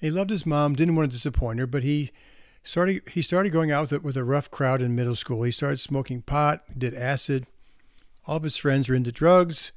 He 0.00 0.08
loved 0.08 0.30
his 0.30 0.46
mom, 0.46 0.76
didn't 0.76 0.94
want 0.94 1.10
to 1.10 1.16
disappoint 1.16 1.58
her, 1.58 1.66
but 1.66 1.82
he 1.82 2.12
Started, 2.68 3.08
he 3.08 3.22
started 3.22 3.50
going 3.50 3.70
out 3.70 3.90
with, 3.90 4.02
with 4.02 4.16
a 4.18 4.24
rough 4.24 4.50
crowd 4.50 4.82
in 4.82 4.94
middle 4.94 5.16
school. 5.16 5.42
He 5.42 5.50
started 5.50 5.80
smoking 5.80 6.20
pot, 6.20 6.62
did 6.78 6.92
acid. 6.92 7.46
All 8.26 8.36
of 8.36 8.42
his 8.42 8.58
friends 8.58 8.90
were 8.90 8.94
into 8.94 9.10
drugs. 9.10 9.72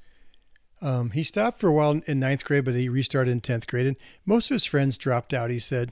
Um, 0.82 1.12
he 1.12 1.22
stopped 1.22 1.60
for 1.60 1.68
a 1.68 1.74
while 1.74 2.02
in 2.08 2.20
ninth 2.20 2.44
grade, 2.44 2.66
but 2.66 2.74
he 2.74 2.90
restarted 2.90 3.32
in 3.32 3.42
10th 3.42 3.68
grade. 3.68 3.86
And 3.86 3.98
most 4.26 4.50
of 4.50 4.56
his 4.56 4.66
friends 4.66 4.98
dropped 4.98 5.34
out, 5.34 5.52
he 5.52 5.60
said. 5.60 5.92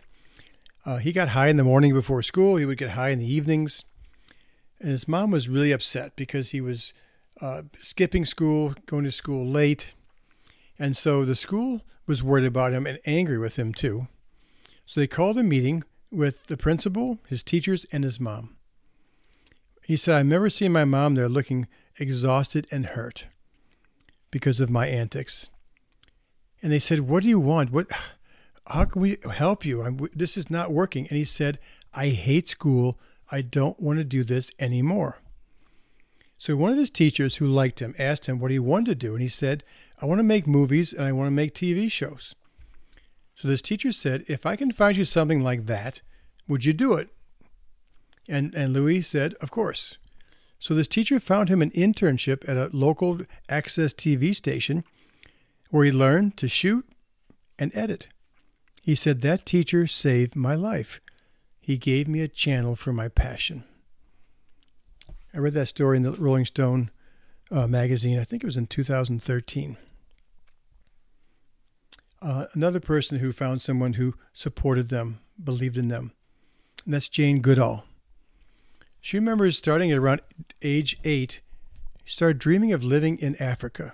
Uh, 0.86 0.98
he 0.98 1.12
got 1.12 1.30
high 1.30 1.50
in 1.50 1.58
the 1.58 1.64
morning 1.64 1.94
before 1.94 2.24
school. 2.24 2.56
He 2.56 2.66
would 2.66 2.78
get 2.78 2.92
high 2.92 3.10
in 3.10 3.20
the 3.20 3.32
evenings. 3.32 3.84
And 4.80 4.90
his 4.90 5.08
mom 5.08 5.32
was 5.32 5.50
really 5.50 5.72
upset 5.72 6.16
because 6.16 6.50
he 6.50 6.62
was 6.62 6.94
uh, 7.42 7.64
skipping 7.78 8.26
school, 8.26 8.74
going 8.88 9.04
to 9.04 9.12
school 9.12 9.46
late. 9.46 9.94
And 10.80 10.98
so 10.98 11.26
the 11.26 11.36
school 11.36 11.82
was 12.08 12.24
worried 12.24 12.46
about 12.46 12.74
him 12.74 12.88
and 12.88 13.00
angry 13.06 13.38
with 13.38 13.58
him 13.58 13.74
too. 13.74 14.08
So 14.86 15.00
they 15.00 15.08
called 15.08 15.38
a 15.38 15.44
meeting 15.44 15.84
with 16.12 16.48
the 16.48 16.58
principal, 16.58 17.20
his 17.28 17.44
teachers, 17.44 17.86
and 17.92 18.04
his 18.04 18.20
mom. 18.20 18.56
He 19.86 19.96
said, 19.96 20.16
"I 20.16 20.24
never 20.24 20.50
seen 20.50 20.72
my 20.72 20.86
mom 20.86 21.14
there 21.14 21.30
looking 21.30 21.68
exhausted 22.00 22.66
and 22.72 22.88
hurt 22.88 23.28
because 24.32 24.60
of 24.60 24.70
my 24.70 24.88
antics. 24.88 25.50
And 26.62 26.72
they 26.72 26.80
said, 26.80 27.02
What 27.02 27.24
do 27.24 27.30
you 27.30 27.40
want? 27.40 27.72
What, 27.72 27.88
how 28.68 28.86
can 28.86 29.02
we 29.02 29.18
help 29.32 29.66
you? 29.66 29.82
I'm, 29.82 30.10
this 30.14 30.38
is 30.38 30.50
not 30.50 30.72
working. 30.72 31.08
And 31.08 31.18
he 31.18 31.26
said, 31.26 31.60
I 31.94 32.10
hate 32.10 32.48
school. 32.48 33.00
I 33.32 33.42
don't 33.42 33.80
want 33.80 34.00
to 34.00 34.04
do 34.04 34.24
this 34.24 34.52
anymore. 34.60 35.20
So 36.38 36.56
one 36.56 36.72
of 36.72 36.78
his 36.78 36.90
teachers 36.90 37.36
who 37.36 37.46
liked 37.48 37.80
him 37.80 37.94
asked 38.00 38.28
him 38.28 38.40
what 38.40 38.52
he 38.52 38.60
wanted 38.60 38.86
to 38.86 39.08
do. 39.08 39.14
And 39.14 39.22
he 39.22 39.28
said, 39.28 39.64
I 40.02 40.06
want 40.06 40.20
to 40.20 40.24
make 40.24 40.48
movies 40.48 40.94
and 40.94 41.06
I 41.06 41.12
want 41.12 41.28
to 41.28 41.32
make 41.32 41.54
TV 41.54 41.92
shows. 41.92 42.36
So 43.36 43.48
this 43.48 43.62
teacher 43.62 43.92
said, 43.92 44.24
If 44.28 44.46
I 44.46 44.56
can 44.56 44.72
find 44.72 44.98
you 44.98 45.06
something 45.06 45.42
like 45.42 45.66
that, 45.66 46.02
would 46.48 46.66
you 46.66 46.74
do 46.74 46.94
it? 46.94 47.10
And, 48.28 48.54
and 48.54 48.74
Louis 48.74 49.02
said, 49.02 49.34
Of 49.36 49.52
course. 49.52 49.98
So 50.60 50.76
this 50.76 50.90
teacher 50.90 51.20
found 51.20 51.50
him 51.50 51.62
an 51.62 51.72
internship 51.72 52.48
at 52.48 52.58
a 52.58 52.70
local 52.76 53.22
access 53.48 53.94
TV 53.94 54.36
station 54.36 54.84
where 55.70 55.86
he 55.86 55.92
learned 55.92 56.36
to 56.38 56.50
shoot 56.50 56.86
and 57.58 57.72
edit. 57.74 58.08
He 58.84 58.94
said, 58.94 59.22
That 59.22 59.46
teacher 59.46 59.88
saved 59.88 60.36
my 60.36 60.56
life. 60.56 61.00
He 61.60 61.78
gave 61.78 62.08
me 62.08 62.22
a 62.22 62.28
channel 62.28 62.76
for 62.76 62.92
my 62.92 63.08
passion. 63.08 63.64
I 65.34 65.38
read 65.38 65.54
that 65.54 65.68
story 65.68 65.98
in 65.98 66.04
the 66.04 66.12
Rolling 66.12 66.46
Stone 66.46 66.90
uh, 67.52 67.68
magazine. 67.68 68.20
I 68.20 68.24
think 68.24 68.44
it 68.44 68.48
was 68.48 68.58
in 68.58 68.68
2013. 68.68 69.78
Uh, 72.22 72.46
another 72.54 72.80
person 72.80 73.20
who 73.20 73.32
found 73.32 73.62
someone 73.62 73.94
who 73.94 74.16
supported 74.34 74.90
them, 74.90 75.20
believed 75.42 75.78
in 75.78 75.88
them, 75.88 76.12
and 76.84 76.94
that's 76.94 77.08
Jane 77.08 77.40
Goodall. 77.40 77.86
She 79.02 79.18
remembers 79.18 79.58
starting 79.58 79.92
at 79.92 79.98
around 79.98 80.22
age 80.62 80.98
eight, 81.04 81.42
she 82.10 82.14
started 82.14 82.40
dreaming 82.40 82.74
of 82.74 82.84
living 82.84 83.20
in 83.20 83.40
Africa. 83.40 83.94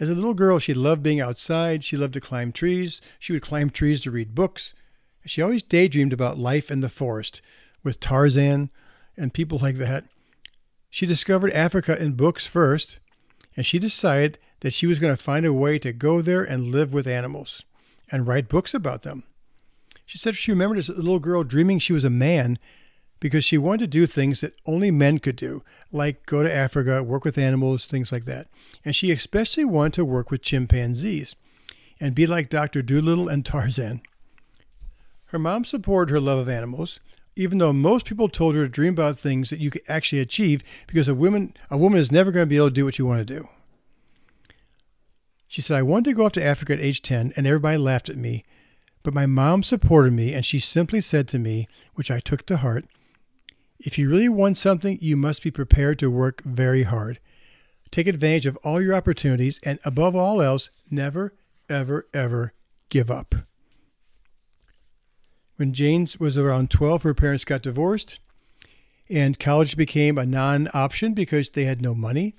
As 0.00 0.08
a 0.08 0.14
little 0.14 0.32
girl, 0.32 0.58
she 0.58 0.72
loved 0.72 1.02
being 1.02 1.20
outside. 1.20 1.84
She 1.84 1.94
loved 1.94 2.14
to 2.14 2.22
climb 2.22 2.52
trees. 2.52 3.02
She 3.18 3.34
would 3.34 3.42
climb 3.42 3.68
trees 3.68 4.00
to 4.00 4.10
read 4.10 4.34
books. 4.34 4.74
She 5.26 5.42
always 5.42 5.62
daydreamed 5.62 6.14
about 6.14 6.38
life 6.38 6.70
in 6.70 6.80
the 6.80 6.88
forest 6.88 7.42
with 7.82 8.00
Tarzan 8.00 8.70
and 9.14 9.34
people 9.34 9.58
like 9.58 9.76
that. 9.76 10.04
She 10.88 11.04
discovered 11.04 11.52
Africa 11.52 12.02
in 12.02 12.12
books 12.12 12.46
first, 12.46 12.98
and 13.56 13.66
she 13.66 13.78
decided 13.78 14.38
that 14.60 14.72
she 14.72 14.86
was 14.86 14.98
going 14.98 15.14
to 15.14 15.22
find 15.22 15.44
a 15.44 15.52
way 15.52 15.78
to 15.80 15.92
go 15.92 16.22
there 16.22 16.44
and 16.44 16.68
live 16.68 16.94
with 16.94 17.06
animals 17.06 17.62
and 18.10 18.26
write 18.26 18.48
books 18.48 18.72
about 18.72 19.02
them. 19.02 19.24
She 20.06 20.16
said 20.16 20.34
she 20.34 20.52
remembered 20.52 20.78
as 20.78 20.88
a 20.88 20.94
little 20.94 21.18
girl 21.18 21.44
dreaming 21.44 21.78
she 21.78 21.92
was 21.92 22.04
a 22.04 22.10
man 22.10 22.58
because 23.20 23.44
she 23.44 23.58
wanted 23.58 23.80
to 23.80 23.86
do 23.86 24.06
things 24.06 24.40
that 24.40 24.54
only 24.66 24.90
men 24.90 25.18
could 25.18 25.36
do, 25.36 25.62
like 25.90 26.26
go 26.26 26.42
to 26.42 26.54
Africa, 26.54 27.02
work 27.02 27.24
with 27.24 27.38
animals, 27.38 27.86
things 27.86 28.12
like 28.12 28.24
that. 28.26 28.48
And 28.84 28.94
she 28.94 29.10
especially 29.10 29.64
wanted 29.64 29.94
to 29.94 30.04
work 30.04 30.30
with 30.30 30.42
chimpanzees 30.42 31.34
and 31.98 32.14
be 32.14 32.26
like 32.26 32.50
Dr. 32.50 32.82
Dolittle 32.82 33.28
and 33.28 33.44
Tarzan. 33.44 34.02
Her 35.26 35.38
mom 35.38 35.64
supported 35.64 36.12
her 36.12 36.20
love 36.20 36.38
of 36.38 36.48
animals, 36.48 37.00
even 37.34 37.58
though 37.58 37.72
most 37.72 38.06
people 38.06 38.28
told 38.28 38.54
her 38.54 38.64
to 38.64 38.68
dream 38.68 38.92
about 38.92 39.18
things 39.18 39.50
that 39.50 39.60
you 39.60 39.70
could 39.70 39.82
actually 39.88 40.20
achieve 40.20 40.62
because 40.86 41.08
a 41.08 41.14
woman 41.14 41.54
a 41.70 41.76
woman 41.76 41.98
is 41.98 42.12
never 42.12 42.30
going 42.30 42.46
to 42.46 42.50
be 42.50 42.56
able 42.56 42.68
to 42.68 42.74
do 42.74 42.84
what 42.84 42.98
you 42.98 43.06
want 43.06 43.26
to 43.26 43.34
do. 43.34 43.48
She 45.48 45.60
said, 45.60 45.76
I 45.76 45.82
wanted 45.82 46.10
to 46.10 46.16
go 46.16 46.26
off 46.26 46.32
to 46.32 46.44
Africa 46.44 46.74
at 46.74 46.80
age 46.80 47.02
10, 47.02 47.32
and 47.36 47.46
everybody 47.46 47.78
laughed 47.78 48.08
at 48.08 48.16
me. 48.16 48.44
But 49.02 49.14
my 49.14 49.26
mom 49.26 49.62
supported 49.62 50.12
me, 50.12 50.34
and 50.34 50.44
she 50.44 50.58
simply 50.58 51.00
said 51.00 51.28
to 51.28 51.38
me, 51.38 51.66
which 51.94 52.10
I 52.10 52.18
took 52.18 52.44
to 52.46 52.56
heart, 52.56 52.84
if 53.78 53.98
you 53.98 54.08
really 54.08 54.28
want 54.28 54.58
something, 54.58 54.98
you 55.00 55.16
must 55.16 55.42
be 55.42 55.50
prepared 55.50 55.98
to 55.98 56.10
work 56.10 56.42
very 56.44 56.84
hard. 56.84 57.18
Take 57.90 58.06
advantage 58.06 58.46
of 58.46 58.56
all 58.58 58.80
your 58.80 58.94
opportunities, 58.94 59.60
and 59.64 59.78
above 59.84 60.16
all 60.16 60.40
else, 60.40 60.70
never, 60.90 61.34
ever, 61.68 62.06
ever 62.12 62.52
give 62.88 63.10
up. 63.10 63.34
When 65.56 65.72
James 65.72 66.18
was 66.18 66.36
around 66.36 66.70
12, 66.70 67.02
her 67.02 67.14
parents 67.14 67.44
got 67.44 67.62
divorced, 67.62 68.18
and 69.08 69.38
college 69.38 69.76
became 69.76 70.18
a 70.18 70.26
non 70.26 70.68
option 70.74 71.14
because 71.14 71.50
they 71.50 71.64
had 71.64 71.80
no 71.80 71.94
money. 71.94 72.36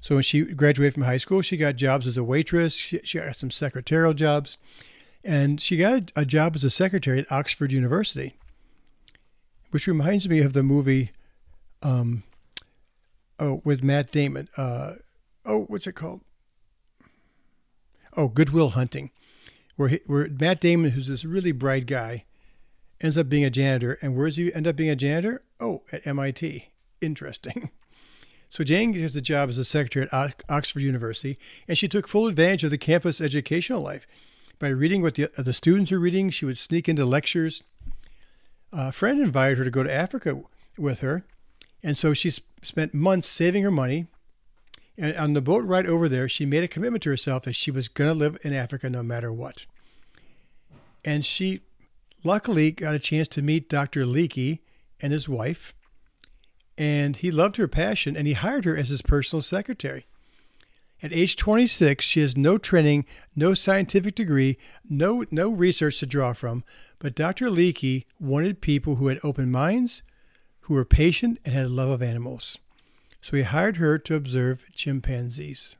So 0.00 0.16
when 0.16 0.24
she 0.24 0.42
graduated 0.42 0.94
from 0.94 1.04
high 1.04 1.18
school, 1.18 1.42
she 1.42 1.56
got 1.56 1.76
jobs 1.76 2.06
as 2.06 2.16
a 2.16 2.24
waitress, 2.24 2.74
she, 2.74 2.98
she 3.04 3.18
got 3.18 3.36
some 3.36 3.50
secretarial 3.50 4.14
jobs, 4.14 4.58
and 5.22 5.60
she 5.60 5.76
got 5.76 6.10
a 6.16 6.24
job 6.24 6.56
as 6.56 6.64
a 6.64 6.70
secretary 6.70 7.20
at 7.20 7.30
Oxford 7.30 7.70
University 7.70 8.34
which 9.72 9.86
reminds 9.86 10.28
me 10.28 10.40
of 10.40 10.52
the 10.52 10.62
movie, 10.62 11.10
um, 11.82 12.22
oh, 13.38 13.60
with 13.64 13.82
Matt 13.82 14.12
Damon. 14.12 14.48
Uh, 14.56 14.94
oh, 15.44 15.64
what's 15.68 15.86
it 15.86 15.94
called? 15.94 16.20
Oh, 18.14 18.28
Good 18.28 18.50
Will 18.50 18.70
Hunting, 18.70 19.10
where 19.76 19.88
he, 19.88 20.00
where 20.06 20.28
Matt 20.28 20.60
Damon, 20.60 20.90
who's 20.90 21.08
this 21.08 21.24
really 21.24 21.52
bright 21.52 21.86
guy, 21.86 22.24
ends 23.00 23.16
up 23.16 23.30
being 23.30 23.44
a 23.44 23.50
janitor. 23.50 23.98
And 24.02 24.14
where 24.14 24.26
does 24.26 24.36
he 24.36 24.52
end 24.54 24.68
up 24.68 24.76
being 24.76 24.90
a 24.90 24.96
janitor? 24.96 25.40
Oh, 25.58 25.82
at 25.90 26.06
MIT. 26.06 26.68
Interesting. 27.00 27.70
So 28.52 28.64
Jane 28.64 28.92
gets 28.92 29.14
the 29.14 29.22
job 29.22 29.48
as 29.48 29.56
a 29.56 29.64
secretary 29.64 30.06
at 30.12 30.42
Oxford 30.46 30.82
University, 30.82 31.38
and 31.66 31.78
she 31.78 31.88
took 31.88 32.06
full 32.06 32.26
advantage 32.26 32.64
of 32.64 32.70
the 32.70 32.76
campus 32.76 33.18
educational 33.18 33.80
life. 33.80 34.06
By 34.58 34.68
reading 34.68 35.00
what 35.00 35.14
the, 35.14 35.30
the 35.38 35.54
students 35.54 35.90
were 35.90 35.98
reading, 35.98 36.28
she 36.28 36.44
would 36.44 36.58
sneak 36.58 36.86
into 36.86 37.06
lectures 37.06 37.62
a 38.72 38.92
friend 38.92 39.20
invited 39.20 39.58
her 39.58 39.64
to 39.64 39.70
go 39.70 39.82
to 39.82 39.92
Africa 39.92 40.42
with 40.78 41.00
her. 41.00 41.24
And 41.82 41.98
so 41.98 42.14
she 42.14 42.30
spent 42.30 42.94
months 42.94 43.28
saving 43.28 43.62
her 43.62 43.70
money. 43.70 44.06
And 44.96 45.16
on 45.16 45.32
the 45.32 45.40
boat 45.40 45.64
ride 45.64 45.86
over 45.86 46.08
there, 46.08 46.28
she 46.28 46.46
made 46.46 46.64
a 46.64 46.68
commitment 46.68 47.02
to 47.04 47.10
herself 47.10 47.44
that 47.44 47.54
she 47.54 47.70
was 47.70 47.88
going 47.88 48.08
to 48.08 48.14
live 48.14 48.38
in 48.42 48.52
Africa 48.52 48.88
no 48.88 49.02
matter 49.02 49.32
what. 49.32 49.66
And 51.04 51.24
she 51.24 51.60
luckily 52.24 52.70
got 52.70 52.94
a 52.94 52.98
chance 52.98 53.28
to 53.28 53.42
meet 53.42 53.68
Dr. 53.68 54.04
Leakey 54.04 54.60
and 55.00 55.12
his 55.12 55.28
wife. 55.28 55.74
And 56.78 57.16
he 57.16 57.30
loved 57.30 57.56
her 57.56 57.68
passion 57.68 58.16
and 58.16 58.26
he 58.26 58.34
hired 58.34 58.64
her 58.64 58.76
as 58.76 58.88
his 58.88 59.02
personal 59.02 59.42
secretary. 59.42 60.06
At 61.02 61.12
age 61.12 61.34
26, 61.34 62.04
she 62.04 62.20
has 62.20 62.36
no 62.36 62.58
training, 62.58 63.06
no 63.34 63.54
scientific 63.54 64.14
degree, 64.14 64.56
no, 64.88 65.24
no 65.32 65.50
research 65.50 65.98
to 65.98 66.06
draw 66.06 66.32
from, 66.32 66.62
but 67.00 67.16
Dr. 67.16 67.46
Leakey 67.46 68.04
wanted 68.20 68.60
people 68.60 68.96
who 68.96 69.08
had 69.08 69.18
open 69.24 69.50
minds, 69.50 70.04
who 70.60 70.74
were 70.74 70.84
patient, 70.84 71.40
and 71.44 71.54
had 71.54 71.66
a 71.66 71.68
love 71.68 71.88
of 71.88 72.02
animals. 72.02 72.58
So 73.20 73.36
he 73.36 73.42
hired 73.42 73.78
her 73.78 73.98
to 73.98 74.14
observe 74.14 74.68
chimpanzees. 74.72 75.76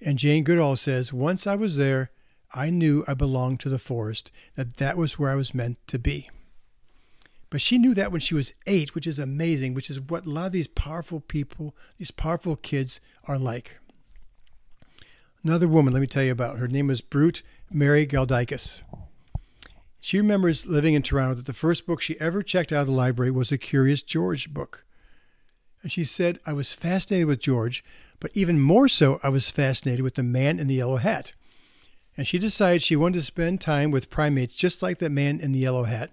And 0.00 0.18
Jane 0.18 0.44
Goodall 0.44 0.76
says, 0.76 1.12
Once 1.12 1.46
I 1.46 1.54
was 1.56 1.76
there, 1.76 2.10
I 2.54 2.70
knew 2.70 3.04
I 3.06 3.12
belonged 3.12 3.60
to 3.60 3.68
the 3.68 3.78
forest, 3.78 4.32
that 4.54 4.78
that 4.78 4.96
was 4.96 5.18
where 5.18 5.30
I 5.30 5.34
was 5.34 5.54
meant 5.54 5.76
to 5.88 5.98
be. 5.98 6.30
But 7.50 7.60
she 7.60 7.78
knew 7.78 7.94
that 7.94 8.12
when 8.12 8.20
she 8.20 8.34
was 8.34 8.54
eight, 8.66 8.94
which 8.94 9.06
is 9.06 9.18
amazing, 9.18 9.74
which 9.74 9.90
is 9.90 10.00
what 10.00 10.24
a 10.24 10.30
lot 10.30 10.46
of 10.46 10.52
these 10.52 10.68
powerful 10.68 11.20
people, 11.20 11.76
these 11.98 12.12
powerful 12.12 12.56
kids 12.56 13.00
are 13.24 13.38
like. 13.38 13.79
Another 15.42 15.68
woman, 15.68 15.94
let 15.94 16.00
me 16.00 16.06
tell 16.06 16.22
you 16.22 16.32
about. 16.32 16.58
Her 16.58 16.68
name 16.68 16.88
was 16.88 17.00
Biruté 17.00 17.42
Mary 17.70 18.06
Galdikas. 18.06 18.82
She 19.98 20.18
remembers 20.18 20.66
living 20.66 20.92
in 20.92 21.00
Toronto 21.00 21.34
that 21.34 21.46
the 21.46 21.54
first 21.54 21.86
book 21.86 22.02
she 22.02 22.20
ever 22.20 22.42
checked 22.42 22.72
out 22.72 22.82
of 22.82 22.86
the 22.88 22.92
library 22.92 23.30
was 23.30 23.50
a 23.50 23.56
Curious 23.56 24.02
George 24.02 24.52
book. 24.52 24.84
And 25.82 25.90
she 25.90 26.04
said, 26.04 26.40
I 26.46 26.52
was 26.52 26.74
fascinated 26.74 27.26
with 27.26 27.40
George, 27.40 27.82
but 28.18 28.30
even 28.34 28.60
more 28.60 28.86
so, 28.86 29.18
I 29.22 29.30
was 29.30 29.50
fascinated 29.50 30.02
with 30.02 30.16
the 30.16 30.22
man 30.22 30.60
in 30.60 30.66
the 30.66 30.74
yellow 30.74 30.96
hat. 30.96 31.32
And 32.18 32.26
she 32.26 32.38
decided 32.38 32.82
she 32.82 32.96
wanted 32.96 33.20
to 33.20 33.24
spend 33.24 33.62
time 33.62 33.90
with 33.90 34.10
primates 34.10 34.54
just 34.54 34.82
like 34.82 34.98
that 34.98 35.08
man 35.08 35.40
in 35.40 35.52
the 35.52 35.60
yellow 35.60 35.84
hat. 35.84 36.10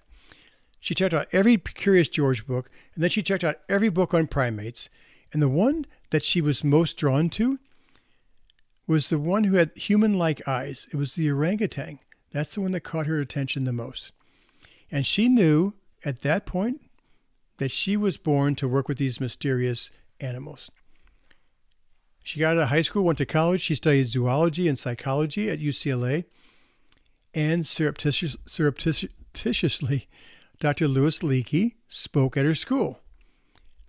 She 0.80 0.96
checked 0.96 1.13
out 1.13 1.28
every 1.34 1.58
Curious 1.58 2.08
George 2.08 2.48
book, 2.48 2.70
and 2.96 3.04
then 3.04 3.10
she 3.10 3.22
checked 3.22 3.44
out 3.44 3.58
every 3.68 3.90
book 3.90 4.13
on 4.13 4.28
primates. 4.28 4.90
And 5.34 5.42
the 5.42 5.50
one 5.50 5.86
that 6.12 6.24
she 6.24 6.40
was 6.40 6.63
most 6.63 6.96
drawn 6.96 7.30
to 7.32 7.60
was 8.88 9.10
the 9.10 9.19
one 9.19 9.43
who 9.43 9.56
had 9.56 9.78
human 9.78 10.17
like 10.17 10.47
eyes. 10.47 10.88
It 10.93 10.97
was 10.97 11.15
the 11.15 11.30
orangutan. 11.30 12.00
That's 12.32 12.56
the 12.56 12.62
one 12.62 12.71
that 12.71 12.82
caught 12.82 13.08
her 13.08 13.19
attention 13.19 13.65
the 13.65 13.73
most. 13.73 14.12
And 14.89 15.06
she 15.06 15.28
knew 15.28 15.73
at 16.06 16.21
that 16.21 16.45
point 16.45 16.82
that 17.58 17.71
she 17.71 17.97
was 17.97 18.17
born 18.17 18.56
to 18.56 18.67
work 18.67 18.88
with 18.88 18.97
these 18.97 19.19
mysterious 19.19 19.91
animals. 20.21 20.71
She 22.23 22.39
got 22.39 22.58
out 22.58 22.63
of 22.63 22.69
high 22.69 22.82
school, 22.82 23.04
went 23.04 23.17
to 23.19 23.26
college. 23.26 23.62
She 23.62 23.76
studied 23.76 24.08
zoology 24.08 24.67
and 24.67 24.78
psychology 24.78 25.50
at 25.50 25.60
UCLA. 25.60 26.26
And 27.34 27.65
surreptitious, 27.65 28.36
surreptitiously, 28.45 30.08
Dr. 30.60 30.88
Louis 30.88 31.19
Leakey 31.19 31.76
spoke 31.88 32.36
at 32.36 32.45
her 32.45 32.56
school. 32.56 33.00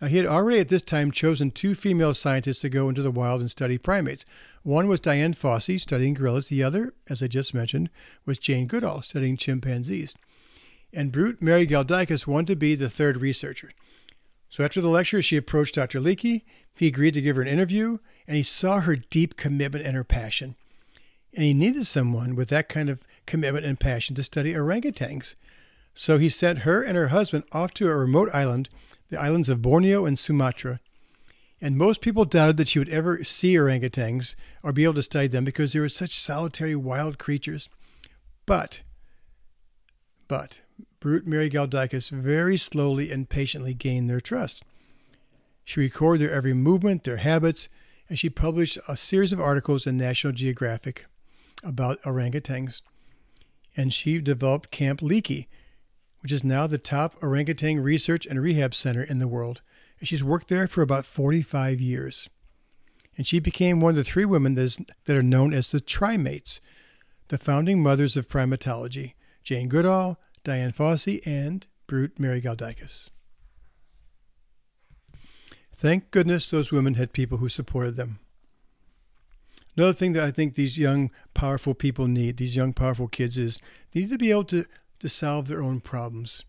Now, 0.01 0.07
he 0.07 0.17
had 0.17 0.27
already 0.27 0.61
at 0.61 0.69
this 0.69 0.83
time 0.83 1.11
chosen 1.11 1.51
two 1.51 1.75
female 1.75 2.15
scientists 2.15 2.61
to 2.61 2.69
go 2.69 2.89
into 2.89 3.03
the 3.03 3.11
wild 3.11 3.41
and 3.41 3.51
study 3.51 3.79
primates. 3.79 4.25
One 4.63 4.87
was 4.87 5.01
Dian 5.01 5.35
Fossey, 5.35 5.81
studying 5.81 6.15
gorillas. 6.15 6.49
The 6.49 6.63
other, 6.63 6.95
as 7.11 7.23
I 7.23 7.27
just 7.27 7.53
mentioned, 7.53 7.91
was 8.25 8.39
Jane 8.39 8.67
Goodall, 8.69 9.03
studying 9.03 9.37
chimpanzees. 9.37 10.15
And 10.93 11.13
Biruté 11.13 11.43
Mary 11.43 11.67
Galdikas 11.67 12.27
wanted 12.27 12.49
to 12.49 12.57
be 12.57 12.75
the 12.75 12.89
third 12.89 13.21
researcher. 13.21 13.71
So 14.49 14.65
after 14.65 14.81
the 14.81 14.89
lecture, 14.89 15.21
she 15.21 15.37
approached 15.37 15.75
Dr. 15.75 16.01
Leakey. 16.01 16.43
He 16.75 16.87
agreed 16.87 17.15
to 17.15 17.21
give 17.21 17.37
her 17.37 17.43
an 17.43 17.49
interview, 17.49 17.99
and 18.27 18.37
he 18.37 18.43
saw 18.43 18.81
her 18.81 18.97
deep 18.97 19.37
commitment 19.37 19.85
and 19.85 19.97
her 19.97 20.05
passion. 20.05 20.55
And 21.35 21.45
he 21.45 21.53
needed 21.53 21.87
someone 21.87 22.35
with 22.35 22.49
that 22.49 22.69
kind 22.69 22.89
of 22.89 23.07
commitment 23.27 23.67
and 23.67 23.79
passion 23.79 24.15
to 24.17 24.23
study 24.23 24.55
orangutans. 24.55 25.35
So 25.93 26.19
he 26.19 26.29
sent 26.29 26.61
her 26.61 26.83
and 26.83 26.97
her 26.97 27.09
husband 27.09 27.45
off 27.53 27.75
to 27.75 27.91
a 27.91 27.97
remote 27.97 28.31
island, 28.33 28.69
the 29.09 29.21
islands 29.21 29.49
of 29.49 29.63
Borneo 29.63 30.05
and 30.05 30.19
Sumatra. 30.19 30.81
And 31.61 31.77
most 31.77 32.01
people 32.01 32.25
doubted 32.25 32.57
that 32.59 32.69
she 32.69 32.79
would 32.79 32.89
ever 32.89 33.25
see 33.25 33.55
orangutans 33.55 34.37
or 34.63 34.73
be 34.73 34.85
able 34.85 34.95
to 34.95 35.03
study 35.03 35.27
them 35.27 35.45
because 35.45 35.73
they 35.73 35.81
were 35.81 35.89
such 35.89 36.21
solitary 36.21 36.77
wild 36.77 37.19
creatures. 37.19 37.69
But, 38.47 38.83
but, 40.29 40.61
Biruté 41.01 41.27
Mary 41.27 41.51
Galdikas 41.51 42.11
very 42.11 42.57
slowly 42.57 43.11
and 43.11 43.29
patiently 43.29 43.75
gained 43.75 44.09
their 44.09 44.21
trust. 44.21 44.65
She 45.65 45.81
recorded 45.81 46.27
their 46.27 46.35
every 46.35 46.55
movement, 46.55 47.05
their 47.05 47.19
habits, 47.19 47.69
and 48.09 48.19
she 48.19 48.31
published 48.31 48.79
a 48.89 48.97
series 48.97 49.33
of 49.33 49.41
articles 49.41 49.87
in 49.87 49.97
National 49.97 50.33
Geographic 50.33 51.07
about 51.63 52.01
orangutans. 52.03 52.83
And 53.77 53.93
she 53.93 54.21
developed 54.21 54.71
Camp 54.71 55.01
Leakey, 55.01 55.47
which 56.21 56.33
is 56.33 56.45
now 56.45 56.67
the 56.67 56.79
top 56.79 57.17
orangutan 57.23 57.81
research 57.81 58.27
and 58.27 58.41
rehab 58.41 58.75
center 58.75 59.03
in 59.03 59.19
the 59.19 59.29
world. 59.29 59.63
And 59.99 60.09
she's 60.09 60.25
worked 60.25 60.49
there 60.49 60.67
for 60.67 60.83
about 60.83 61.07
45 61.07 61.81
years. 61.81 62.29
And 63.17 63.27
she 63.27 63.41
became 63.41 63.81
one 63.81 63.91
of 63.91 63.97
the 63.97 64.05
three 64.05 64.25
women 64.25 64.55
that, 64.55 64.63
is, 64.63 64.79
that 65.05 65.17
are 65.17 65.23
known 65.23 65.53
as 65.53 65.71
the 65.71 65.81
Trimates, 65.81 66.61
the 67.29 67.39
founding 67.39 67.83
mothers 67.83 68.17
of 68.17 68.29
primatology 68.29 69.15
Jane 69.43 69.69
Goodall, 69.69 70.19
Dian 70.45 70.73
Fossey, 70.73 71.27
and 71.27 71.67
Biruté 71.89 72.19
Mary 72.19 72.41
Galdikas. 72.41 73.09
Thank 75.75 76.11
goodness 76.11 76.51
those 76.51 76.73
women 76.73 76.95
had 76.95 77.13
people 77.13 77.39
who 77.39 77.49
supported 77.49 77.97
them. 77.97 78.19
Another 79.77 79.93
thing 79.93 80.13
that 80.15 80.25
I 80.25 80.33
think 80.33 80.55
these 80.55 80.77
young, 80.77 81.11
powerful 81.35 81.73
people 81.73 82.09
need, 82.09 82.37
these 82.37 82.57
young, 82.57 82.73
powerful 82.73 83.07
kids, 83.07 83.39
is 83.39 83.61
they 83.93 84.01
need 84.01 84.11
to 84.11 84.19
be 84.19 84.33
able 84.33 84.45
to, 84.45 84.65
to 85.01 85.09
solve 85.09 85.49
their 85.49 85.63
own 85.63 85.81
problems, 85.81 86.45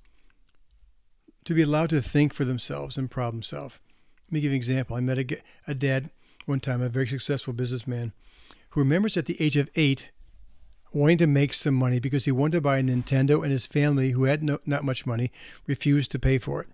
to 1.45 1.53
be 1.53 1.61
allowed 1.61 1.89
to 1.91 2.01
think 2.01 2.33
for 2.33 2.45
themselves 2.45 2.97
and 2.97 3.11
problem 3.11 3.43
solve. 3.43 3.79
Let 4.27 4.33
me 4.33 4.41
give 4.41 4.51
you 4.51 4.55
an 4.55 4.57
example. 4.57 4.95
I 4.95 4.99
met 4.99 5.17
a, 5.17 5.41
a 5.67 5.73
dad 5.73 6.09
one 6.45 6.59
time, 6.59 6.81
a 6.81 6.89
very 6.89 7.07
successful 7.07 7.53
businessman, 7.53 8.13
who 8.71 8.81
remembers 8.81 9.17
at 9.17 9.25
the 9.25 9.41
age 9.41 9.57
of 9.57 9.69
eight 9.75 10.11
wanting 10.93 11.17
to 11.19 11.27
make 11.27 11.53
some 11.53 11.75
money 11.75 11.99
because 11.99 12.25
he 12.25 12.31
wanted 12.31 12.53
to 12.53 12.61
buy 12.61 12.79
a 12.79 12.83
Nintendo, 12.83 13.43
and 13.43 13.51
his 13.51 13.67
family, 13.67 14.11
who 14.11 14.23
had 14.23 14.43
no, 14.43 14.59
not 14.65 14.83
much 14.83 15.05
money, 15.05 15.31
refused 15.67 16.11
to 16.11 16.19
pay 16.19 16.37
for 16.37 16.61
it. 16.61 16.67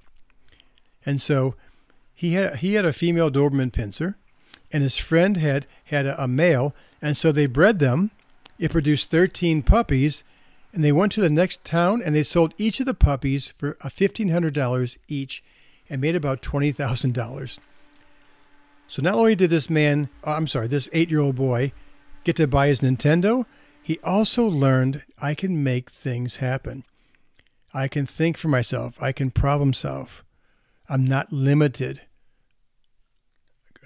And 1.05 1.21
so 1.21 1.55
he 2.13 2.33
had 2.33 2.57
he 2.57 2.73
had 2.73 2.85
a 2.85 2.93
female 2.93 3.29
Doberman 3.29 3.71
pinscher, 3.71 4.15
and 4.71 4.83
his 4.83 4.97
friend 4.97 5.37
had 5.37 5.67
had 5.85 6.05
a, 6.05 6.23
a 6.23 6.27
male, 6.27 6.73
and 7.01 7.15
so 7.17 7.31
they 7.31 7.45
bred 7.45 7.79
them. 7.79 8.11
It 8.57 8.71
produced 8.71 9.11
13 9.11 9.63
puppies, 9.63 10.23
and 10.75 10.83
they 10.83 10.91
went 10.91 11.13
to 11.13 11.21
the 11.21 11.29
next 11.29 11.63
town 11.63 12.01
and 12.03 12.13
they 12.13 12.21
sold 12.21 12.53
each 12.57 12.81
of 12.81 12.85
the 12.85 12.93
puppies 12.93 13.53
for 13.57 13.75
$1,500 13.75 14.97
each 15.07 15.41
and 15.89 16.01
made 16.01 16.17
about 16.17 16.41
$20,000. 16.41 17.59
So 18.87 19.01
not 19.01 19.15
only 19.15 19.35
did 19.35 19.49
this 19.49 19.69
man, 19.69 20.09
uh, 20.27 20.33
I'm 20.33 20.47
sorry, 20.47 20.67
this 20.67 20.89
eight 20.91 21.09
year 21.09 21.21
old 21.21 21.37
boy 21.37 21.71
get 22.25 22.35
to 22.35 22.47
buy 22.47 22.67
his 22.67 22.81
Nintendo, 22.81 23.45
he 23.81 23.99
also 24.03 24.45
learned 24.45 25.03
I 25.21 25.33
can 25.33 25.63
make 25.63 25.89
things 25.89 26.37
happen. 26.37 26.83
I 27.73 27.87
can 27.87 28.05
think 28.05 28.37
for 28.37 28.49
myself, 28.49 29.01
I 29.01 29.13
can 29.13 29.31
problem 29.31 29.73
solve. 29.73 30.25
I'm 30.89 31.05
not 31.05 31.31
limited. 31.31 32.01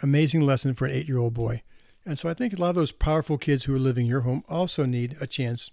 Amazing 0.01 0.41
lesson 0.41 0.73
for 0.73 0.85
an 0.85 0.91
eight 0.91 1.07
year 1.07 1.19
old 1.19 1.35
boy. 1.35 1.61
And 2.03 2.17
so 2.17 2.29
I 2.29 2.33
think 2.33 2.53
a 2.53 2.55
lot 2.55 2.69
of 2.69 2.75
those 2.75 2.91
powerful 2.91 3.37
kids 3.37 3.65
who 3.65 3.75
are 3.75 3.79
living 3.79 4.05
in 4.05 4.09
your 4.09 4.21
home 4.21 4.43
also 4.49 4.85
need 4.85 5.15
a 5.21 5.27
chance 5.27 5.69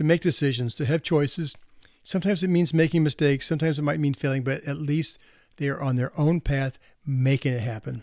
to 0.00 0.04
make 0.04 0.22
decisions, 0.22 0.74
to 0.74 0.86
have 0.86 1.02
choices. 1.02 1.54
Sometimes 2.02 2.42
it 2.42 2.48
means 2.48 2.72
making 2.72 3.02
mistakes, 3.02 3.46
sometimes 3.46 3.78
it 3.78 3.82
might 3.82 4.00
mean 4.00 4.14
failing, 4.14 4.42
but 4.42 4.64
at 4.64 4.78
least 4.78 5.18
they 5.58 5.68
are 5.68 5.82
on 5.82 5.96
their 5.96 6.10
own 6.18 6.40
path 6.40 6.78
making 7.06 7.52
it 7.52 7.60
happen. 7.60 8.02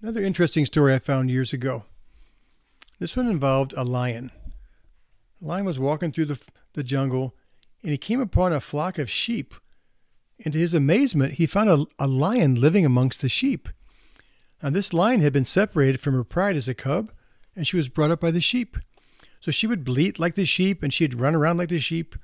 Another 0.00 0.22
interesting 0.22 0.64
story 0.64 0.94
I 0.94 0.98
found 0.98 1.30
years 1.30 1.52
ago. 1.52 1.84
This 2.98 3.14
one 3.14 3.26
involved 3.26 3.74
a 3.76 3.84
lion. 3.84 4.30
The 5.42 5.48
lion 5.48 5.66
was 5.66 5.78
walking 5.78 6.10
through 6.10 6.24
the, 6.24 6.40
the 6.72 6.82
jungle 6.82 7.34
and 7.82 7.92
he 7.92 7.98
came 7.98 8.22
upon 8.22 8.54
a 8.54 8.62
flock 8.62 8.98
of 8.98 9.10
sheep. 9.10 9.52
And 10.42 10.54
to 10.54 10.58
his 10.58 10.72
amazement, 10.72 11.34
he 11.34 11.44
found 11.44 11.68
a, 11.68 11.84
a 11.98 12.06
lion 12.06 12.54
living 12.54 12.86
amongst 12.86 13.20
the 13.20 13.28
sheep. 13.28 13.68
Now, 14.62 14.70
this 14.70 14.94
lion 14.94 15.20
had 15.20 15.34
been 15.34 15.44
separated 15.44 16.00
from 16.00 16.14
her 16.14 16.24
pride 16.24 16.56
as 16.56 16.66
a 16.66 16.74
cub, 16.74 17.12
and 17.56 17.66
she 17.66 17.76
was 17.76 17.88
brought 17.88 18.10
up 18.10 18.20
by 18.20 18.30
the 18.30 18.40
sheep. 18.40 18.76
So 19.40 19.50
she 19.50 19.66
would 19.66 19.84
bleat 19.84 20.18
like 20.18 20.34
the 20.34 20.44
sheep, 20.44 20.82
and 20.82 20.92
she'd 20.92 21.20
run 21.20 21.34
around 21.34 21.56
like 21.56 21.68
the 21.68 21.80
sheep 21.80 22.16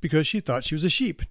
because 0.00 0.26
she 0.26 0.40
thought 0.40 0.64
she 0.64 0.74
was 0.74 0.84
a 0.84 0.90
sheep. 0.90 1.22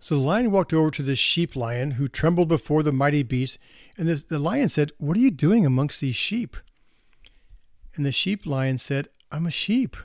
So 0.00 0.14
the 0.14 0.20
lion 0.20 0.50
walked 0.50 0.72
over 0.72 0.90
to 0.92 1.02
this 1.02 1.18
sheep 1.18 1.56
lion 1.56 1.92
who 1.92 2.08
trembled 2.08 2.48
before 2.48 2.82
the 2.82 2.92
mighty 2.92 3.22
beast, 3.22 3.58
and 3.96 4.06
the 4.08 4.38
lion 4.38 4.68
said, 4.68 4.92
What 4.98 5.16
are 5.16 5.20
you 5.20 5.30
doing 5.30 5.66
amongst 5.66 6.00
these 6.00 6.14
sheep? 6.14 6.56
And 7.94 8.06
the 8.06 8.12
sheep 8.12 8.46
lion 8.46 8.78
said, 8.78 9.08
I'm 9.32 9.46
a 9.46 9.50
sheep. 9.50 9.96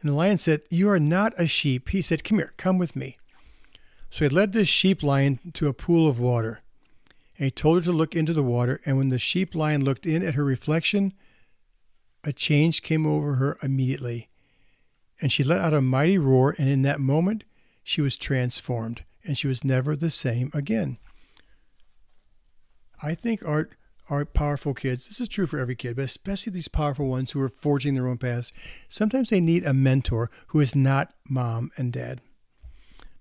And 0.00 0.10
the 0.10 0.14
lion 0.14 0.38
said, 0.38 0.62
You 0.70 0.88
are 0.90 1.00
not 1.00 1.32
a 1.38 1.46
sheep. 1.46 1.88
He 1.88 2.02
said, 2.02 2.24
Come 2.24 2.38
here, 2.38 2.52
come 2.56 2.78
with 2.78 2.94
me. 2.94 3.16
So 4.10 4.24
he 4.24 4.28
led 4.28 4.52
this 4.52 4.68
sheep 4.68 5.02
lion 5.02 5.40
to 5.54 5.66
a 5.66 5.72
pool 5.72 6.08
of 6.08 6.20
water. 6.20 6.60
And 7.36 7.46
he 7.46 7.50
told 7.50 7.78
her 7.78 7.84
to 7.84 7.92
look 7.92 8.14
into 8.14 8.32
the 8.32 8.44
water. 8.44 8.80
And 8.84 8.96
when 8.96 9.08
the 9.08 9.18
sheep 9.18 9.54
lion 9.56 9.84
looked 9.84 10.06
in 10.06 10.24
at 10.24 10.34
her 10.34 10.44
reflection, 10.44 11.14
a 12.24 12.32
change 12.32 12.82
came 12.82 13.06
over 13.06 13.34
her 13.34 13.56
immediately. 13.62 14.28
And 15.20 15.30
she 15.30 15.44
let 15.44 15.60
out 15.60 15.74
a 15.74 15.80
mighty 15.80 16.18
roar. 16.18 16.54
And 16.58 16.68
in 16.68 16.82
that 16.82 17.00
moment, 17.00 17.44
she 17.82 18.00
was 18.00 18.16
transformed. 18.16 19.04
And 19.24 19.38
she 19.38 19.46
was 19.46 19.64
never 19.64 19.96
the 19.96 20.10
same 20.10 20.50
again. 20.52 20.98
I 23.02 23.14
think 23.14 23.42
art 23.44 23.74
are 24.10 24.24
powerful 24.24 24.74
kids. 24.74 25.08
This 25.08 25.20
is 25.20 25.28
true 25.28 25.46
for 25.46 25.58
every 25.58 25.76
kid, 25.76 25.96
but 25.96 26.04
especially 26.04 26.52
these 26.52 26.68
powerful 26.68 27.08
ones 27.08 27.32
who 27.32 27.40
are 27.40 27.48
forging 27.48 27.94
their 27.94 28.06
own 28.06 28.18
paths. 28.18 28.52
Sometimes 28.88 29.30
they 29.30 29.40
need 29.40 29.64
a 29.64 29.72
mentor 29.72 30.30
who 30.48 30.60
is 30.60 30.76
not 30.76 31.14
mom 31.28 31.70
and 31.76 31.92
dad. 31.92 32.20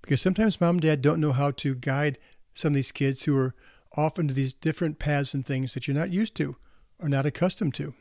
Because 0.01 0.21
sometimes 0.21 0.59
mom 0.59 0.75
and 0.75 0.81
dad 0.81 1.01
don't 1.01 1.21
know 1.21 1.31
how 1.31 1.51
to 1.51 1.75
guide 1.75 2.19
some 2.53 2.73
of 2.73 2.75
these 2.75 2.91
kids 2.91 3.23
who 3.23 3.37
are 3.37 3.55
off 3.95 4.19
into 4.19 4.33
these 4.33 4.53
different 4.53 4.99
paths 4.99 5.33
and 5.33 5.45
things 5.45 5.73
that 5.73 5.87
you're 5.87 5.95
not 5.95 6.11
used 6.11 6.35
to 6.35 6.57
or 6.99 7.07
not 7.07 7.25
accustomed 7.25 7.73
to. 7.75 7.93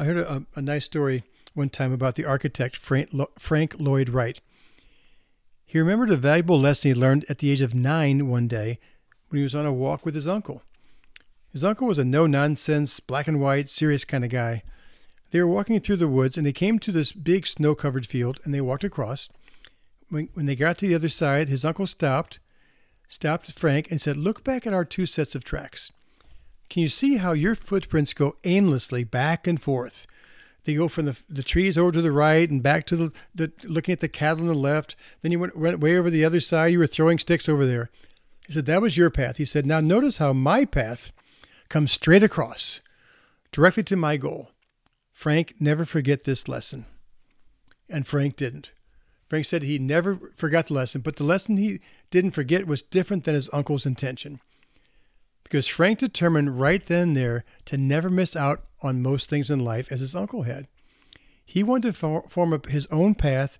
I 0.00 0.04
heard 0.04 0.16
a, 0.16 0.46
a 0.56 0.62
nice 0.62 0.86
story 0.86 1.24
one 1.52 1.68
time 1.68 1.92
about 1.92 2.14
the 2.14 2.24
architect 2.24 2.74
Frank, 2.74 3.10
Frank 3.38 3.74
Lloyd 3.78 4.08
Wright. 4.08 4.40
He 5.66 5.78
remembered 5.78 6.10
a 6.10 6.16
valuable 6.16 6.58
lesson 6.58 6.88
he 6.88 6.98
learned 6.98 7.26
at 7.28 7.40
the 7.40 7.50
age 7.50 7.60
of 7.60 7.74
nine 7.74 8.26
one 8.26 8.48
day 8.48 8.78
when 9.28 9.36
he 9.36 9.42
was 9.42 9.54
on 9.54 9.66
a 9.66 9.72
walk 9.74 10.06
with 10.06 10.14
his 10.14 10.26
uncle. 10.26 10.62
His 11.52 11.62
uncle 11.62 11.86
was 11.86 11.98
a 11.98 12.04
no 12.06 12.26
nonsense, 12.26 12.98
black 12.98 13.28
and 13.28 13.42
white, 13.42 13.68
serious 13.68 14.06
kind 14.06 14.24
of 14.24 14.30
guy. 14.30 14.62
They 15.32 15.40
were 15.42 15.46
walking 15.46 15.78
through 15.80 15.96
the 15.96 16.08
woods 16.08 16.38
and 16.38 16.46
they 16.46 16.54
came 16.54 16.78
to 16.78 16.92
this 16.92 17.12
big 17.12 17.46
snow 17.46 17.74
covered 17.74 18.06
field 18.06 18.40
and 18.42 18.54
they 18.54 18.62
walked 18.62 18.84
across. 18.84 19.28
When, 20.08 20.30
when 20.32 20.46
they 20.46 20.56
got 20.56 20.78
to 20.78 20.88
the 20.88 20.94
other 20.94 21.10
side, 21.10 21.50
his 21.50 21.66
uncle 21.66 21.86
stopped, 21.86 22.38
stopped 23.06 23.52
Frank, 23.52 23.90
and 23.90 24.00
said, 24.00 24.16
Look 24.16 24.44
back 24.44 24.66
at 24.66 24.72
our 24.72 24.86
two 24.86 25.04
sets 25.04 25.34
of 25.34 25.44
tracks. 25.44 25.92
Can 26.70 26.82
you 26.82 26.88
see 26.88 27.16
how 27.16 27.32
your 27.32 27.56
footprints 27.56 28.14
go 28.14 28.36
aimlessly 28.44 29.02
back 29.02 29.48
and 29.48 29.60
forth? 29.60 30.06
They 30.64 30.74
go 30.74 30.88
from 30.88 31.06
the, 31.06 31.16
the 31.28 31.42
trees 31.42 31.76
over 31.76 31.90
to 31.90 32.00
the 32.00 32.12
right 32.12 32.48
and 32.48 32.62
back 32.62 32.86
to 32.86 32.96
the, 32.96 33.12
the 33.34 33.52
looking 33.64 33.92
at 33.92 34.00
the 34.00 34.08
cattle 34.08 34.42
on 34.42 34.46
the 34.46 34.54
left. 34.54 34.94
Then 35.20 35.32
you 35.32 35.40
went, 35.40 35.56
went 35.56 35.80
way 35.80 35.96
over 35.96 36.10
the 36.10 36.24
other 36.24 36.38
side. 36.38 36.68
You 36.68 36.78
were 36.78 36.86
throwing 36.86 37.18
sticks 37.18 37.48
over 37.48 37.66
there. 37.66 37.90
He 38.46 38.52
said, 38.52 38.66
That 38.66 38.82
was 38.82 38.96
your 38.96 39.10
path. 39.10 39.38
He 39.38 39.44
said, 39.44 39.66
Now 39.66 39.80
notice 39.80 40.18
how 40.18 40.32
my 40.32 40.64
path 40.64 41.12
comes 41.68 41.92
straight 41.92 42.22
across, 42.22 42.80
directly 43.50 43.82
to 43.84 43.96
my 43.96 44.16
goal. 44.16 44.50
Frank, 45.12 45.54
never 45.58 45.84
forget 45.84 46.24
this 46.24 46.46
lesson. 46.46 46.86
And 47.88 48.06
Frank 48.06 48.36
didn't. 48.36 48.72
Frank 49.28 49.46
said 49.46 49.62
he 49.62 49.78
never 49.78 50.16
forgot 50.34 50.68
the 50.68 50.74
lesson, 50.74 51.00
but 51.00 51.16
the 51.16 51.24
lesson 51.24 51.56
he 51.56 51.80
didn't 52.10 52.32
forget 52.32 52.66
was 52.66 52.82
different 52.82 53.24
than 53.24 53.34
his 53.34 53.50
uncle's 53.52 53.86
intention. 53.86 54.40
Because 55.50 55.66
Frank 55.66 55.98
determined 55.98 56.60
right 56.60 56.86
then 56.86 57.08
and 57.08 57.16
there 57.16 57.44
to 57.64 57.76
never 57.76 58.08
miss 58.08 58.36
out 58.36 58.66
on 58.82 59.02
most 59.02 59.28
things 59.28 59.50
in 59.50 59.64
life 59.64 59.90
as 59.90 59.98
his 59.98 60.14
uncle 60.14 60.42
had. 60.42 60.68
He 61.44 61.64
wanted 61.64 61.92
to 61.92 62.22
form 62.22 62.62
his 62.68 62.86
own 62.86 63.16
path 63.16 63.58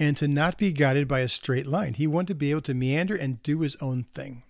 and 0.00 0.16
to 0.16 0.26
not 0.26 0.58
be 0.58 0.72
guided 0.72 1.06
by 1.06 1.20
a 1.20 1.28
straight 1.28 1.66
line. 1.68 1.94
He 1.94 2.08
wanted 2.08 2.28
to 2.28 2.34
be 2.34 2.50
able 2.50 2.62
to 2.62 2.74
meander 2.74 3.14
and 3.14 3.40
do 3.44 3.60
his 3.60 3.76
own 3.76 4.02
thing. 4.02 4.42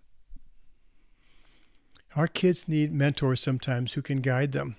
Our 2.16 2.26
kids 2.26 2.66
need 2.66 2.90
mentors 2.90 3.40
sometimes 3.40 3.92
who 3.92 4.00
can 4.00 4.22
guide 4.22 4.52
them. 4.52 4.76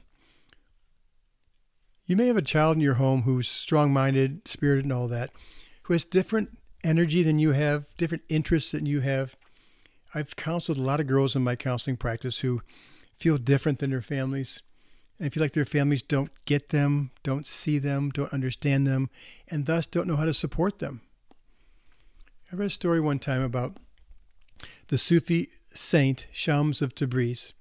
You 2.08 2.16
may 2.16 2.26
have 2.26 2.38
a 2.38 2.42
child 2.42 2.78
in 2.78 2.82
your 2.82 2.96
home 2.96 3.22
who's 3.22 3.48
strong 3.48 3.94
minded, 3.94 4.48
spirited, 4.48 4.86
and 4.86 4.94
all 4.94 5.08
that, 5.10 5.30
who 5.84 5.94
has 5.94 6.06
different 6.06 6.58
energy 6.84 7.22
than 7.22 7.38
you 7.38 7.52
have, 7.52 7.86
different 7.98 8.24
interests 8.30 8.72
than 8.72 8.88
you 8.88 9.02
have. 9.02 9.36
I've 10.14 10.36
counseled 10.36 10.78
a 10.78 10.82
lot 10.82 11.00
of 11.00 11.08
girls 11.08 11.36
in 11.36 11.44
my 11.44 11.56
counseling 11.56 11.98
practice 11.98 12.40
who 12.40 12.62
feel 13.18 13.38
different 13.38 13.80
than 13.80 13.92
their 13.92 14.02
families 14.02 14.64
and 15.20 15.32
feel 15.32 15.44
like 15.44 15.54
their 15.54 15.66
families 15.66 16.02
don't 16.02 16.32
get 16.46 16.70
them, 16.70 17.12
don't 17.24 17.46
see 17.46 17.78
them, 17.78 18.10
don't 18.10 18.34
understand 18.34 18.88
them, 18.88 19.10
and 19.50 19.66
thus 19.66 19.86
don't 19.86 20.08
know 20.08 20.16
how 20.16 20.26
to 20.26 20.34
support 20.34 20.80
them. 20.80 21.02
I 22.52 22.56
read 22.56 22.68
a 22.68 22.70
story 22.70 23.00
one 23.00 23.20
time 23.20 23.42
about 23.42 23.76
the 24.88 24.98
Sufi 24.98 25.50
saint 25.74 26.28
Shams 26.32 26.82
of 26.82 26.96
Tabriz. 26.96 27.54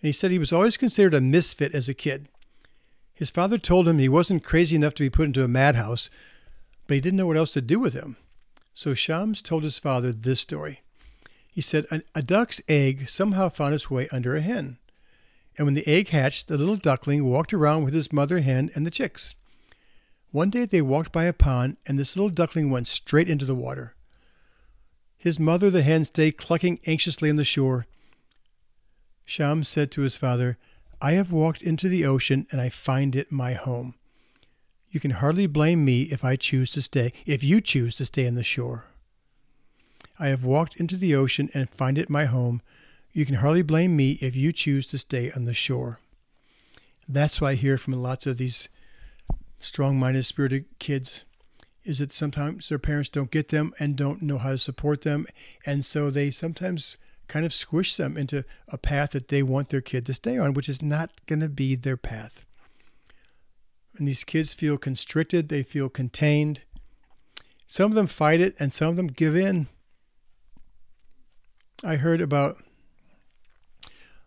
And 0.00 0.08
he 0.08 0.12
said 0.12 0.30
he 0.30 0.38
was 0.38 0.52
always 0.52 0.78
considered 0.78 1.12
a 1.12 1.20
misfit 1.20 1.74
as 1.74 1.88
a 1.88 1.94
kid. 1.94 2.28
His 3.12 3.30
father 3.30 3.58
told 3.58 3.86
him 3.86 3.98
he 3.98 4.08
wasn't 4.08 4.44
crazy 4.44 4.76
enough 4.76 4.94
to 4.94 5.02
be 5.02 5.10
put 5.10 5.26
into 5.26 5.44
a 5.44 5.48
madhouse, 5.48 6.08
but 6.86 6.94
he 6.94 7.00
didn't 7.02 7.18
know 7.18 7.26
what 7.26 7.36
else 7.36 7.52
to 7.52 7.60
do 7.60 7.78
with 7.78 7.92
him. 7.92 8.16
So 8.72 8.94
Shams 8.94 9.42
told 9.42 9.62
his 9.62 9.78
father 9.78 10.12
this 10.12 10.40
story. 10.40 10.80
He 11.50 11.60
said, 11.60 11.86
A 12.14 12.22
duck's 12.22 12.60
egg 12.68 13.08
somehow 13.08 13.48
found 13.48 13.74
its 13.74 13.90
way 13.90 14.08
under 14.12 14.36
a 14.36 14.40
hen. 14.40 14.78
And 15.58 15.66
when 15.66 15.74
the 15.74 15.86
egg 15.86 16.08
hatched, 16.08 16.48
the 16.48 16.56
little 16.56 16.76
duckling 16.76 17.24
walked 17.24 17.52
around 17.52 17.84
with 17.84 17.92
his 17.92 18.12
mother 18.12 18.40
hen 18.40 18.70
and 18.74 18.86
the 18.86 18.90
chicks. 18.90 19.34
One 20.30 20.50
day 20.50 20.64
they 20.64 20.80
walked 20.80 21.10
by 21.10 21.24
a 21.24 21.32
pond, 21.32 21.76
and 21.86 21.98
this 21.98 22.16
little 22.16 22.30
duckling 22.30 22.70
went 22.70 22.86
straight 22.86 23.28
into 23.28 23.44
the 23.44 23.54
water. 23.54 23.94
His 25.18 25.40
mother, 25.40 25.70
the 25.70 25.82
hen, 25.82 26.04
stayed 26.04 26.36
clucking 26.38 26.80
anxiously 26.86 27.28
on 27.28 27.36
the 27.36 27.44
shore. 27.44 27.86
Shams 29.24 29.68
said 29.68 29.90
to 29.92 30.02
his 30.02 30.16
father, 30.16 30.56
I 31.02 31.12
have 31.12 31.32
walked 31.32 31.62
into 31.62 31.88
the 31.88 32.04
ocean 32.04 32.46
and 32.50 32.60
I 32.60 32.68
find 32.68 33.16
it 33.16 33.32
my 33.32 33.54
home. 33.54 33.94
You 34.90 35.00
can 35.00 35.12
hardly 35.12 35.46
blame 35.46 35.84
me 35.84 36.02
if 36.02 36.24
I 36.24 36.36
choose 36.36 36.70
to 36.72 36.82
stay, 36.82 37.12
if 37.26 37.44
you 37.44 37.60
choose 37.60 37.96
to 37.96 38.06
stay 38.06 38.26
on 38.26 38.34
the 38.34 38.42
shore. 38.42 38.86
I 40.20 40.28
have 40.28 40.44
walked 40.44 40.76
into 40.76 40.98
the 40.98 41.14
ocean 41.14 41.48
and 41.54 41.70
find 41.70 41.96
it 41.96 42.10
my 42.10 42.26
home. 42.26 42.60
You 43.12 43.24
can 43.24 43.36
hardly 43.36 43.62
blame 43.62 43.96
me 43.96 44.18
if 44.20 44.36
you 44.36 44.52
choose 44.52 44.86
to 44.88 44.98
stay 44.98 45.32
on 45.32 45.46
the 45.46 45.54
shore. 45.54 45.98
That's 47.08 47.40
why 47.40 47.52
I 47.52 47.54
hear 47.54 47.78
from 47.78 47.94
lots 47.94 48.26
of 48.26 48.36
these 48.36 48.68
strong 49.58 49.98
minded, 49.98 50.26
spirited 50.26 50.66
kids 50.78 51.24
is 51.84 51.98
that 51.98 52.12
sometimes 52.12 52.68
their 52.68 52.78
parents 52.78 53.08
don't 53.08 53.30
get 53.30 53.48
them 53.48 53.72
and 53.80 53.96
don't 53.96 54.20
know 54.20 54.36
how 54.36 54.50
to 54.50 54.58
support 54.58 55.00
them. 55.00 55.26
And 55.64 55.84
so 55.84 56.10
they 56.10 56.30
sometimes 56.30 56.98
kind 57.26 57.46
of 57.46 57.54
squish 57.54 57.96
them 57.96 58.18
into 58.18 58.44
a 58.68 58.76
path 58.76 59.12
that 59.12 59.28
they 59.28 59.42
want 59.42 59.70
their 59.70 59.80
kid 59.80 60.04
to 60.06 60.14
stay 60.14 60.36
on, 60.36 60.52
which 60.52 60.68
is 60.68 60.82
not 60.82 61.10
going 61.26 61.40
to 61.40 61.48
be 61.48 61.74
their 61.74 61.96
path. 61.96 62.44
And 63.96 64.06
these 64.06 64.24
kids 64.24 64.52
feel 64.52 64.76
constricted, 64.76 65.48
they 65.48 65.62
feel 65.62 65.88
contained. 65.88 66.62
Some 67.66 67.90
of 67.90 67.94
them 67.94 68.06
fight 68.06 68.40
it 68.40 68.54
and 68.60 68.74
some 68.74 68.88
of 68.88 68.96
them 68.96 69.06
give 69.06 69.34
in. 69.34 69.68
I 71.82 71.96
heard 71.96 72.20
about 72.20 72.56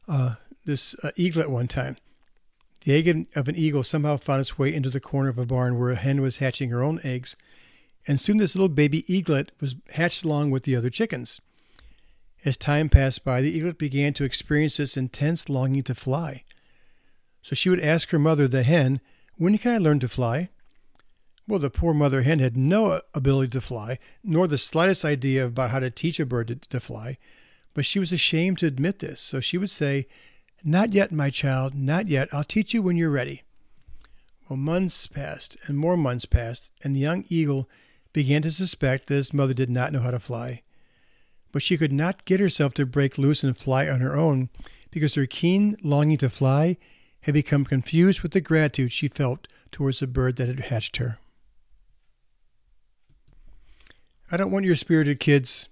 uh, 0.07 0.35
this 0.65 0.95
uh, 1.03 1.11
eaglet 1.15 1.51
one 1.51 1.67
time. 1.67 1.97
The 2.83 2.93
egg 2.93 3.27
of 3.35 3.47
an 3.47 3.55
eagle 3.55 3.83
somehow 3.83 4.17
found 4.17 4.41
its 4.41 4.57
way 4.57 4.73
into 4.73 4.89
the 4.89 4.99
corner 4.99 5.29
of 5.29 5.37
a 5.37 5.45
barn 5.45 5.77
where 5.77 5.91
a 5.91 5.95
hen 5.95 6.21
was 6.21 6.39
hatching 6.39 6.69
her 6.69 6.83
own 6.83 6.99
eggs, 7.03 7.35
and 8.07 8.19
soon 8.19 8.37
this 8.37 8.55
little 8.55 8.69
baby 8.69 9.05
eaglet 9.13 9.51
was 9.61 9.75
hatched 9.91 10.25
along 10.25 10.51
with 10.51 10.63
the 10.63 10.75
other 10.75 10.89
chickens. 10.89 11.39
As 12.43 12.57
time 12.57 12.89
passed 12.89 13.23
by, 13.23 13.41
the 13.41 13.55
eaglet 13.55 13.77
began 13.77 14.13
to 14.15 14.25
experience 14.25 14.77
this 14.77 14.97
intense 14.97 15.47
longing 15.47 15.83
to 15.83 15.95
fly. 15.95 16.43
So 17.41 17.55
she 17.55 17.69
would 17.69 17.79
ask 17.79 18.09
her 18.09 18.19
mother, 18.19 18.47
the 18.47 18.63
hen, 18.63 18.99
When 19.37 19.57
can 19.57 19.71
I 19.71 19.77
learn 19.77 19.99
to 19.99 20.09
fly? 20.09 20.49
Well, 21.47 21.59
the 21.59 21.69
poor 21.69 21.93
mother 21.93 22.23
hen 22.23 22.39
had 22.39 22.57
no 22.57 23.01
ability 23.13 23.51
to 23.51 23.61
fly, 23.61 23.99
nor 24.23 24.47
the 24.47 24.57
slightest 24.57 25.05
idea 25.05 25.45
about 25.45 25.69
how 25.69 25.79
to 25.79 25.89
teach 25.89 26.19
a 26.19 26.25
bird 26.25 26.47
to, 26.47 26.55
to 26.55 26.79
fly, 26.79 27.17
but 27.73 27.86
she 27.86 27.99
was 27.99 28.12
ashamed 28.12 28.59
to 28.59 28.67
admit 28.67 28.99
this. 28.99 29.19
So 29.19 29.39
she 29.39 29.57
would 29.57 29.71
say, 29.71 30.07
not 30.63 30.93
yet, 30.93 31.12
my 31.12 31.29
child, 31.29 31.75
not 31.75 32.07
yet. 32.07 32.29
I'll 32.33 32.43
teach 32.43 32.73
you 32.73 32.81
when 32.81 32.95
you're 32.95 33.09
ready. 33.09 33.43
Well, 34.47 34.57
months 34.57 35.07
passed, 35.07 35.57
and 35.67 35.77
more 35.77 35.97
months 35.97 36.25
passed, 36.25 36.71
and 36.83 36.95
the 36.95 36.99
young 36.99 37.25
eagle 37.27 37.69
began 38.13 38.41
to 38.43 38.51
suspect 38.51 39.07
that 39.07 39.15
his 39.15 39.33
mother 39.33 39.53
did 39.53 39.69
not 39.69 39.91
know 39.91 39.99
how 39.99 40.12
to 40.12 40.19
fly. 40.19 40.62
But 41.51 41.62
she 41.62 41.77
could 41.77 41.91
not 41.91 42.25
get 42.25 42.39
herself 42.39 42.73
to 42.75 42.86
break 42.86 43.17
loose 43.17 43.43
and 43.43 43.57
fly 43.57 43.89
on 43.89 43.99
her 43.99 44.15
own 44.15 44.49
because 44.91 45.15
her 45.15 45.25
keen 45.25 45.75
longing 45.83 46.17
to 46.19 46.29
fly 46.29 46.77
had 47.21 47.33
become 47.33 47.65
confused 47.65 48.21
with 48.21 48.31
the 48.31 48.41
gratitude 48.41 48.91
she 48.91 49.07
felt 49.07 49.47
towards 49.71 49.99
the 49.99 50.07
bird 50.07 50.36
that 50.38 50.47
had 50.47 50.59
hatched 50.62 50.97
her. 50.97 51.17
I 54.31 54.38
don't 54.38 54.51
want 54.51 54.65
your 54.65 54.75
spirited 54.75 55.19
kids 55.19 55.69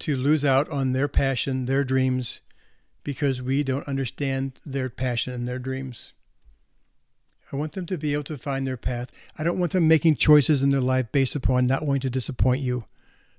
to 0.00 0.16
lose 0.16 0.44
out 0.44 0.68
on 0.70 0.92
their 0.92 1.08
passion, 1.08 1.66
their 1.66 1.84
dreams, 1.84 2.40
because 3.02 3.40
we 3.42 3.62
don't 3.62 3.88
understand 3.88 4.60
their 4.64 4.88
passion 4.88 5.32
and 5.32 5.48
their 5.48 5.58
dreams. 5.58 6.12
I 7.52 7.56
want 7.56 7.72
them 7.72 7.86
to 7.86 7.96
be 7.96 8.12
able 8.12 8.24
to 8.24 8.36
find 8.36 8.66
their 8.66 8.76
path. 8.76 9.10
I 9.38 9.44
don't 9.44 9.58
want 9.58 9.72
them 9.72 9.88
making 9.88 10.16
choices 10.16 10.62
in 10.62 10.70
their 10.70 10.80
life 10.80 11.10
based 11.10 11.34
upon 11.34 11.66
not 11.66 11.86
wanting 11.86 12.02
to 12.02 12.10
disappoint 12.10 12.60
you, 12.60 12.84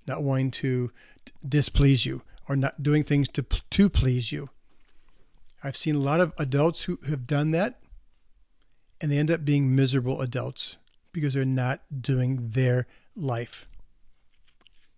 not 0.08 0.24
wanting 0.24 0.52
to 0.52 0.92
displease 1.48 2.06
you, 2.06 2.24
or 2.48 2.56
not 2.56 2.82
doing 2.82 3.04
things 3.04 3.30
to, 3.30 3.44
to 3.44 3.90
please 3.90 4.32
you. 4.32 4.50
I've 5.64 5.78
seen 5.78 5.96
a 5.96 6.00
lot 6.00 6.22
of 6.22 6.34
adults 6.40 6.84
who 6.84 6.98
have 7.08 7.28
done 7.28 7.52
that, 7.52 7.80
and 9.00 9.12
they 9.12 9.18
end 9.18 9.30
up 9.30 9.46
being 9.46 9.76
miserable 9.76 10.22
adults 10.22 10.78
because 11.12 11.36
they're 11.36 11.46
not 11.46 11.82
doing 12.02 12.50
their 12.52 12.88
life. 13.16 13.68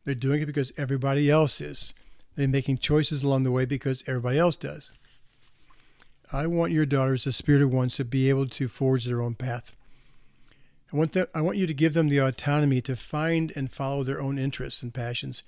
They're 0.05 0.15
doing 0.15 0.41
it 0.41 0.47
because 0.47 0.71
everybody 0.77 1.29
else 1.29 1.61
is. 1.61 1.93
They're 2.35 2.47
making 2.47 2.77
choices 2.77 3.23
along 3.23 3.43
the 3.43 3.51
way 3.51 3.65
because 3.65 4.03
everybody 4.07 4.39
else 4.39 4.55
does. 4.55 4.91
I 6.33 6.47
want 6.47 6.71
your 6.71 6.85
daughters, 6.85 7.25
the 7.25 7.31
spirited 7.31 7.71
ones, 7.71 7.95
to 7.97 8.05
be 8.05 8.29
able 8.29 8.47
to 8.47 8.67
forge 8.67 9.05
their 9.05 9.21
own 9.21 9.35
path. 9.35 9.75
I 10.91 10.97
want 10.97 11.13
them, 11.13 11.27
I 11.35 11.41
want 11.41 11.57
you 11.57 11.67
to 11.67 11.73
give 11.73 11.93
them 11.93 12.09
the 12.09 12.19
autonomy 12.19 12.81
to 12.81 12.95
find 12.95 13.51
and 13.55 13.71
follow 13.71 14.03
their 14.03 14.21
own 14.21 14.37
interests 14.37 14.81
and 14.81 14.93
passions, 14.93 15.43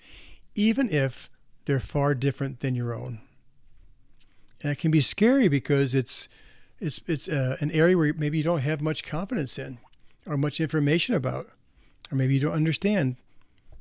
even 0.55 0.89
if 0.89 1.29
they're 1.65 1.79
far 1.79 2.15
different 2.15 2.59
than 2.59 2.75
your 2.75 2.93
own. 2.93 3.21
And 4.61 4.71
it 4.71 4.79
can 4.79 4.91
be 4.91 5.01
scary 5.01 5.47
because 5.47 5.93
it's 5.93 6.29
it's 6.79 6.99
it's 7.07 7.27
uh, 7.27 7.57
an 7.59 7.71
area 7.71 7.97
where 7.97 8.13
maybe 8.13 8.37
you 8.37 8.43
don't 8.43 8.59
have 8.59 8.81
much 8.81 9.03
confidence 9.03 9.57
in, 9.57 9.79
or 10.25 10.37
much 10.37 10.59
information 10.59 11.15
about, 11.15 11.47
or 12.11 12.15
maybe 12.17 12.35
you 12.35 12.41
don't 12.41 12.53
understand. 12.53 13.17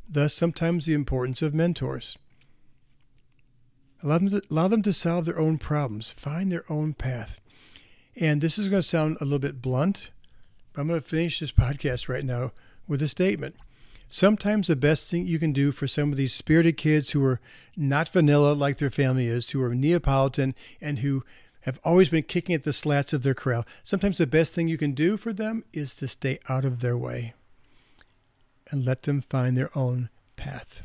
Thus, 0.09 0.35
sometimes 0.35 0.87
the 0.87 0.95
importance 0.95 1.43
of 1.43 1.55
mentors. 1.55 2.19
Allow 4.03 4.19
them, 4.19 4.31
to, 4.31 4.43
allow 4.51 4.69
them 4.69 4.83
to 4.83 4.93
solve 4.93 5.27
their 5.27 5.39
own 5.39 5.59
problems, 5.59 6.11
find 6.11 6.51
their 6.51 6.65
own 6.69 6.93
path. 6.93 7.41
And 8.21 8.41
this 8.41 8.59
is 8.59 8.69
going 8.69 8.83
to 8.83 8.89
sound 8.89 9.17
a 9.21 9.25
little 9.25 9.39
bit 9.39 9.63
blunt, 9.63 10.11
but 10.73 10.83
I'm 10.83 10.89
going 10.89 11.01
to 11.01 11.07
finish 11.07 11.39
this 11.39 11.53
podcast 11.53 12.09
right 12.09 12.25
now 12.25 12.53
with 12.89 13.01
a 13.01 13.09
statement. 13.09 13.55
Sometimes 14.11 14.67
the 14.67 14.77
best 14.77 15.11
thing 15.11 15.27
you 15.27 15.39
can 15.39 15.53
do 15.53 15.73
for 15.73 15.87
some 15.87 16.11
of 16.11 16.19
these 16.19 16.35
spirited 16.35 16.77
kids 16.77 17.11
who 17.11 17.25
are 17.25 17.41
not 17.77 18.09
vanilla 18.09 18.53
like 18.53 18.79
their 18.79 18.91
family 18.91 19.27
is, 19.27 19.51
who 19.51 19.63
are 19.63 19.75
Neapolitan 19.75 20.55
and 20.81 20.99
who 20.99 21.25
have 21.63 21.81
always 21.85 22.09
been 22.09 22.25
kicking 22.25 22.55
at 22.55 22.65
the 22.65 22.73
slats 22.73 23.13
of 23.13 23.23
their 23.23 23.35
corral, 23.35 23.65
sometimes 23.83 24.19
the 24.19 24.27
best 24.27 24.53
thing 24.53 24.69
you 24.69 24.77
can 24.77 24.93
do 24.93 25.17
for 25.17 25.33
them 25.33 25.65
is 25.73 25.95
to 25.95 26.09
stay 26.09 26.39
out 26.49 26.65
of 26.65 26.81
their 26.81 26.97
way 26.97 27.35
and 28.73 28.85
let 28.85 29.03
them 29.03 29.21
find 29.21 29.57
their 29.57 29.71
own 29.77 30.09
path. 30.35 30.83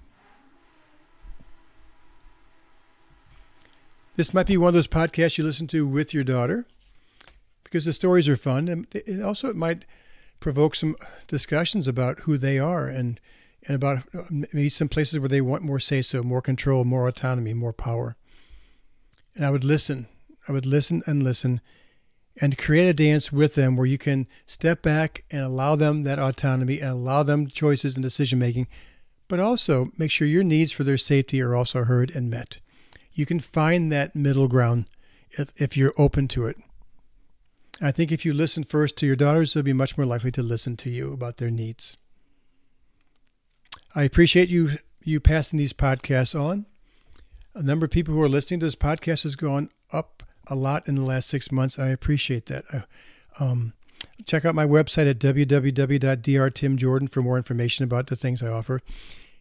This 4.15 4.33
might 4.33 4.47
be 4.47 4.57
one 4.57 4.69
of 4.69 4.73
those 4.73 4.87
podcasts 4.87 5.37
you 5.37 5.43
listen 5.43 5.67
to 5.67 5.87
with 5.87 6.13
your 6.13 6.23
daughter 6.23 6.65
because 7.63 7.85
the 7.85 7.93
stories 7.93 8.27
are 8.27 8.35
fun. 8.35 8.67
And 8.67 9.23
also, 9.23 9.49
it 9.49 9.55
might 9.55 9.85
provoke 10.39 10.75
some 10.75 10.95
discussions 11.27 11.87
about 11.87 12.21
who 12.21 12.37
they 12.37 12.59
are 12.59 12.87
and, 12.87 13.19
and 13.67 13.75
about 13.75 13.99
uh, 14.15 14.23
maybe 14.29 14.69
some 14.69 14.89
places 14.89 15.19
where 15.19 15.29
they 15.29 15.41
want 15.41 15.63
more 15.63 15.79
say 15.79 16.01
so, 16.01 16.23
more 16.23 16.41
control, 16.41 16.83
more 16.83 17.07
autonomy, 17.07 17.53
more 17.53 17.73
power. 17.73 18.15
And 19.35 19.45
I 19.45 19.51
would 19.51 19.63
listen. 19.63 20.07
I 20.47 20.51
would 20.51 20.65
listen 20.65 21.03
and 21.05 21.23
listen 21.23 21.61
and 22.39 22.57
create 22.57 22.87
a 22.87 22.93
dance 22.93 23.31
with 23.31 23.55
them 23.55 23.75
where 23.75 23.85
you 23.85 23.97
can 23.97 24.27
step 24.45 24.81
back 24.81 25.23
and 25.31 25.41
allow 25.41 25.75
them 25.75 26.03
that 26.03 26.19
autonomy 26.19 26.79
and 26.79 26.89
allow 26.89 27.23
them 27.23 27.47
choices 27.47 27.95
and 27.95 28.03
decision 28.03 28.39
making, 28.39 28.67
but 29.27 29.39
also 29.39 29.87
make 29.97 30.11
sure 30.11 30.27
your 30.27 30.43
needs 30.43 30.71
for 30.71 30.83
their 30.83 30.97
safety 30.97 31.41
are 31.41 31.55
also 31.55 31.83
heard 31.83 32.15
and 32.15 32.29
met. 32.29 32.59
You 33.13 33.25
can 33.25 33.39
find 33.39 33.91
that 33.91 34.15
middle 34.15 34.47
ground 34.47 34.85
if, 35.31 35.49
if 35.57 35.75
you're 35.75 35.93
open 35.97 36.27
to 36.29 36.45
it. 36.45 36.57
I 37.81 37.91
think 37.91 38.11
if 38.11 38.25
you 38.25 38.33
listen 38.33 38.63
first 38.63 38.97
to 38.97 39.05
your 39.05 39.15
daughters, 39.15 39.53
they'll 39.53 39.63
be 39.63 39.73
much 39.73 39.97
more 39.97 40.05
likely 40.05 40.31
to 40.31 40.41
listen 40.41 40.77
to 40.77 40.89
you 40.89 41.13
about 41.13 41.37
their 41.37 41.51
needs. 41.51 41.97
I 43.95 44.03
appreciate 44.03 44.49
you 44.49 44.77
you 45.03 45.19
passing 45.19 45.57
these 45.57 45.73
podcasts 45.73 46.37
on. 46.37 46.65
A 47.55 47.63
number 47.63 47.85
of 47.85 47.91
people 47.91 48.13
who 48.13 48.21
are 48.21 48.29
listening 48.29 48.59
to 48.59 48.65
this 48.65 48.75
podcast 48.75 49.23
has 49.23 49.37
gone 49.37 49.69
up 49.91 50.21
a 50.49 50.55
lot 50.55 50.87
in 50.87 50.95
the 50.95 51.03
last 51.03 51.29
six 51.29 51.51
months. 51.51 51.77
and 51.77 51.87
I 51.87 51.91
appreciate 51.91 52.47
that. 52.47 52.65
Uh, 52.73 52.81
um, 53.39 53.73
check 54.25 54.45
out 54.45 54.55
my 54.55 54.65
website 54.65 55.09
at 55.09 55.19
www.drtimjordan 55.19 57.09
for 57.09 57.21
more 57.21 57.37
information 57.37 57.83
about 57.83 58.07
the 58.07 58.15
things 58.15 58.41
I 58.41 58.49
offer. 58.49 58.81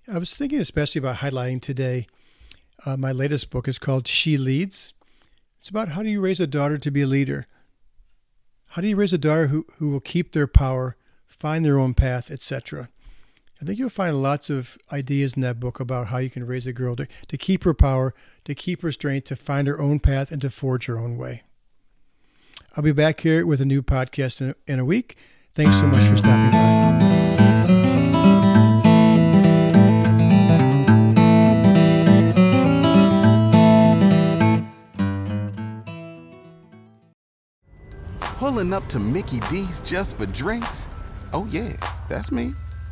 I 0.09 0.19
was 0.19 0.35
thinking 0.37 0.61
especially 0.61 0.99
about 1.01 1.17
highlighting 1.17 1.61
today. 1.61 2.07
Uh, 2.85 2.97
my 2.97 3.13
latest 3.13 3.51
book 3.51 3.67
is 3.67 3.79
called 3.79 4.07
She 4.07 4.37
Leads. 4.37 4.93
It's 5.59 5.69
about 5.69 5.91
how 5.91 6.03
do 6.03 6.09
you 6.09 6.21
raise 6.21 6.41
a 6.41 6.47
daughter 6.47 6.79
to 6.79 6.91
be 6.91 7.03
a 7.03 7.07
leader? 7.07 7.47
How 8.71 8.83
do 8.83 8.89
you 8.89 8.97
raise 8.97 9.13
a 9.13 9.19
daughter 9.19 9.47
who, 9.49 9.67
who 9.79 9.91
will 9.91 10.01
keep 10.01 10.33
their 10.33 10.47
power, 10.47 10.97
find 11.27 11.65
their 11.65 11.79
own 11.79 11.95
path, 11.95 12.31
etc.? 12.31 12.89
I 13.61 13.65
think 13.65 13.79
you'll 13.79 13.89
find 13.89 14.23
lots 14.23 14.51
of 14.51 14.77
ideas 14.93 15.35
in 15.35 15.43
that 15.43 15.59
book 15.59 15.81
about 15.81 16.09
how 16.09 16.19
you 16.19 16.29
can 16.29 16.47
raise 16.47 16.67
a 16.67 16.73
girl 16.75 16.95
to, 16.97 17.07
to 17.29 17.39
keep 17.39 17.65
her 17.65 17.73
power, 17.73 18.15
to 18.45 18.55
keep 18.55 18.83
her 18.83 18.93
strength, 18.93 19.25
to 19.29 19.37
find 19.37 19.67
her 19.67 19.81
own 19.81 19.99
path, 19.99 20.31
and 20.31 20.43
to 20.43 20.51
forge 20.51 20.87
her 20.87 20.99
own 20.99 21.17
way. 21.17 21.43
I'll 22.77 22.85
be 22.85 22.93
back 22.93 23.21
here 23.21 23.47
with 23.47 23.63
a 23.63 23.65
new 23.65 23.83
podcast 23.83 24.43
in 24.43 24.55
in 24.67 24.79
a 24.79 24.85
week. 24.85 25.17
Thanks 25.55 25.79
so 25.79 25.87
much 25.87 26.07
for 26.07 26.19
stopping 26.19 26.51
by. 26.51 26.77
Pulling 38.37 38.75
up 38.75 38.87
to 38.89 38.99
Mickey 38.99 39.41
D's 39.49 39.81
just 39.81 40.19
for 40.19 40.27
drinks? 40.27 40.89
Oh, 41.33 41.49
yeah, 41.51 41.73
that's 42.11 42.31
me. 42.31 42.53